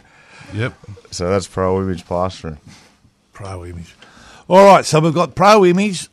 Yep. 0.53 0.73
So 1.09 1.29
that's 1.31 1.47
pro 1.47 1.81
image 1.81 2.05
plastering. 2.05 2.59
Pro 3.33 3.65
Image. 3.65 3.95
All 4.47 4.63
right, 4.65 4.85
so 4.85 4.99
we've 4.99 5.13
got 5.13 5.33
Pro 5.33 5.65
Image. 5.65 6.07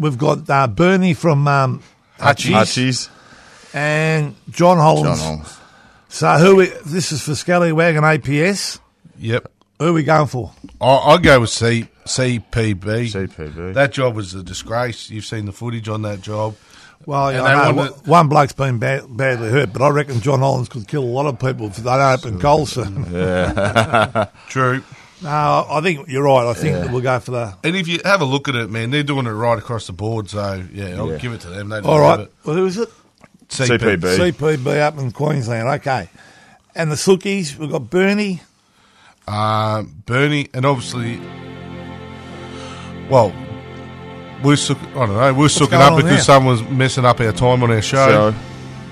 We've 0.00 0.16
got 0.16 0.48
uh, 0.48 0.66
Bernie 0.66 1.12
from 1.12 1.46
um, 1.46 1.82
Hutchies 2.18 2.52
Hutchies, 2.54 3.08
and 3.74 4.34
John 4.48 4.78
John 4.78 5.18
Holmes. 5.18 5.58
So 6.12 6.28
who? 6.36 6.56
We, 6.56 6.66
this 6.84 7.10
is 7.10 7.22
for 7.22 7.34
Scallywagon 7.34 8.02
APS. 8.04 8.78
Yep. 9.18 9.50
Who 9.78 9.86
are 9.88 9.92
we 9.94 10.02
going 10.02 10.26
for? 10.26 10.52
I 10.80 10.86
I 10.86 11.16
go 11.18 11.40
with 11.40 11.50
C 11.50 11.88
CPB. 12.04 12.84
CPB. 12.84 13.74
That 13.74 13.92
job 13.92 14.14
was 14.14 14.34
a 14.34 14.42
disgrace. 14.42 15.08
You've 15.08 15.24
seen 15.24 15.46
the 15.46 15.52
footage 15.52 15.88
on 15.88 16.02
that 16.02 16.20
job. 16.20 16.54
Well, 17.06 17.28
And 17.30 17.38
I 17.38 17.70
know 17.70 17.76
wanted- 17.76 18.06
one 18.06 18.28
bloke's 18.28 18.52
been 18.52 18.78
bad, 18.78 19.04
badly 19.08 19.50
hurt, 19.50 19.72
but 19.72 19.82
I 19.82 19.88
reckon 19.88 20.20
John 20.20 20.38
Hollands 20.40 20.68
could 20.68 20.86
kill 20.86 21.02
a 21.02 21.04
lot 21.04 21.26
of 21.26 21.38
people 21.40 21.66
if 21.66 21.76
they 21.76 21.82
don't 21.82 22.00
open 22.00 22.38
goals 22.38 22.72
soon. 22.72 23.04
True. 24.48 24.84
No, 25.22 25.66
I 25.68 25.80
think 25.82 26.08
you're 26.08 26.22
right. 26.24 26.46
I 26.48 26.52
think 26.52 26.76
that 26.76 26.92
we'll 26.92 27.00
go 27.00 27.18
for 27.20 27.30
that. 27.32 27.58
And 27.64 27.74
if 27.74 27.88
you 27.88 28.00
have 28.04 28.20
a 28.20 28.24
look 28.24 28.48
at 28.48 28.54
it, 28.54 28.70
man, 28.70 28.90
they're 28.90 29.02
doing 29.02 29.26
it 29.26 29.30
right 29.30 29.58
across 29.58 29.86
the 29.86 29.92
board. 29.92 30.28
So 30.30 30.62
yeah, 30.72 30.96
I'll 30.96 31.10
Yeah. 31.10 31.18
give 31.18 31.32
it 31.32 31.40
to 31.40 31.48
them. 31.48 31.70
They 31.70 31.80
All 31.80 31.98
deserve 31.98 32.20
it. 32.28 32.32
Well, 32.44 32.56
who 32.56 32.66
is 32.66 32.76
it? 32.78 32.88
CPB. 33.52 34.32
CPB 34.32 34.80
up 34.80 34.98
in 34.98 35.12
Queensland. 35.12 35.68
Okay. 35.80 36.08
And 36.74 36.90
the 36.90 36.96
Sookies, 36.96 37.56
we've 37.56 37.70
got 37.70 37.90
Bernie. 37.90 38.40
Um, 39.26 40.02
Bernie, 40.06 40.48
and 40.54 40.64
obviously, 40.64 41.20
well, 43.08 43.32
we're 44.42 44.56
sook, 44.56 44.78
I 44.78 45.06
don't 45.06 45.14
know. 45.14 45.34
We're 45.34 45.48
sooking 45.48 45.78
going 45.78 45.82
up 45.82 45.92
on 45.92 45.96
because 45.98 46.10
there? 46.10 46.20
someone's 46.20 46.62
messing 46.62 47.04
up 47.04 47.20
our 47.20 47.32
time 47.32 47.62
on 47.62 47.70
our 47.70 47.82
show. 47.82 48.32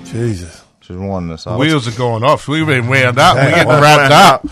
So 0.04 0.12
Jesus. 0.12 0.62
she's 0.80 0.96
winding 0.96 1.32
us 1.32 1.46
up. 1.46 1.58
Wheels 1.58 1.88
are 1.88 1.98
going 1.98 2.22
off. 2.22 2.46
We've 2.46 2.66
been 2.66 2.86
wound 2.86 3.18
up. 3.18 3.36
We're 3.36 3.50
getting 3.50 3.68
wrapped 3.68 4.12
up. 4.12 4.46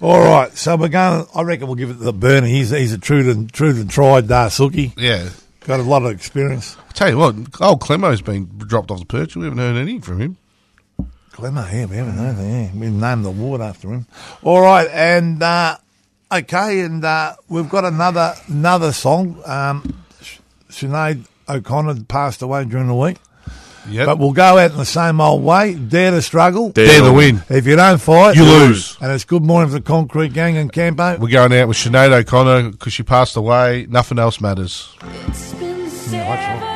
All 0.00 0.20
right. 0.20 0.52
So 0.56 0.76
we're 0.76 0.88
going. 0.88 1.26
I 1.34 1.42
reckon 1.42 1.66
we'll 1.66 1.76
give 1.76 1.90
it 1.90 1.94
to 1.94 2.00
the 2.00 2.12
Bernie. 2.12 2.50
He's 2.50 2.70
he's 2.70 2.92
a 2.92 2.98
true 2.98 3.28
and 3.30 3.52
true 3.52 3.70
and 3.70 3.90
tried 3.90 4.30
uh, 4.30 4.48
Sookie. 4.48 4.92
Yeah. 4.96 5.30
Got 5.64 5.80
a 5.80 5.82
lot 5.82 6.04
of 6.04 6.10
experience. 6.12 6.76
I'll 6.78 6.92
tell 6.92 7.08
you 7.10 7.16
what, 7.18 7.34
old 7.60 7.80
Clemo's 7.80 8.20
been 8.22 8.46
dropped 8.58 8.90
off 8.90 9.00
the 9.00 9.06
perch. 9.06 9.34
We 9.34 9.44
haven't 9.44 9.58
heard 9.58 9.76
anything 9.76 10.02
from 10.02 10.20
him. 10.20 10.36
Clemmer, 11.32 11.66
yeah, 11.72 11.86
we 11.86 11.96
haven't 11.96 12.14
heard 12.16 12.36
that. 12.36 12.44
Yeah. 12.46 12.70
We 12.78 12.90
named 12.90 13.24
the 13.24 13.30
ward 13.30 13.60
after 13.60 13.88
him. 13.88 14.06
All 14.42 14.60
right, 14.60 14.86
and 14.92 15.42
uh, 15.42 15.78
okay, 16.30 16.80
and 16.80 17.04
uh, 17.04 17.34
we've 17.48 17.68
got 17.68 17.84
another 17.84 18.34
another 18.46 18.92
song. 18.92 19.40
Um, 19.44 20.04
Sinead 20.70 21.24
O'Connor 21.48 22.04
passed 22.04 22.42
away 22.42 22.64
during 22.66 22.86
the 22.86 22.94
week, 22.94 23.16
Yep. 23.88 24.06
but 24.06 24.18
we'll 24.18 24.32
go 24.32 24.58
out 24.58 24.70
in 24.72 24.76
the 24.76 24.84
same 24.84 25.20
old 25.20 25.42
way. 25.42 25.74
Dare 25.74 26.10
to 26.12 26.22
struggle. 26.22 26.70
Dare 26.70 26.86
Dare 26.86 27.00
to 27.02 27.12
win. 27.12 27.42
If 27.48 27.66
you 27.66 27.74
don't 27.74 28.00
fight, 28.00 28.36
You 28.36 28.44
lose. 28.44 28.96
And 29.00 29.10
it's 29.10 29.24
good 29.24 29.42
morning 29.42 29.70
for 29.70 29.78
the 29.78 29.84
Concrete 29.84 30.32
Gang 30.34 30.56
and 30.56 30.72
Campo. 30.72 31.16
We're 31.18 31.28
going 31.32 31.52
out 31.54 31.66
with 31.68 31.78
Sinead 31.78 32.12
O'Connor 32.12 32.70
because 32.70 32.92
she 32.92 33.02
passed 33.02 33.36
away. 33.36 33.86
Nothing 33.88 34.18
else 34.20 34.40
matters. 34.40 34.94
It's 36.04 36.10
been 36.12 36.26
watch 36.26 36.73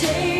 take 0.00 0.39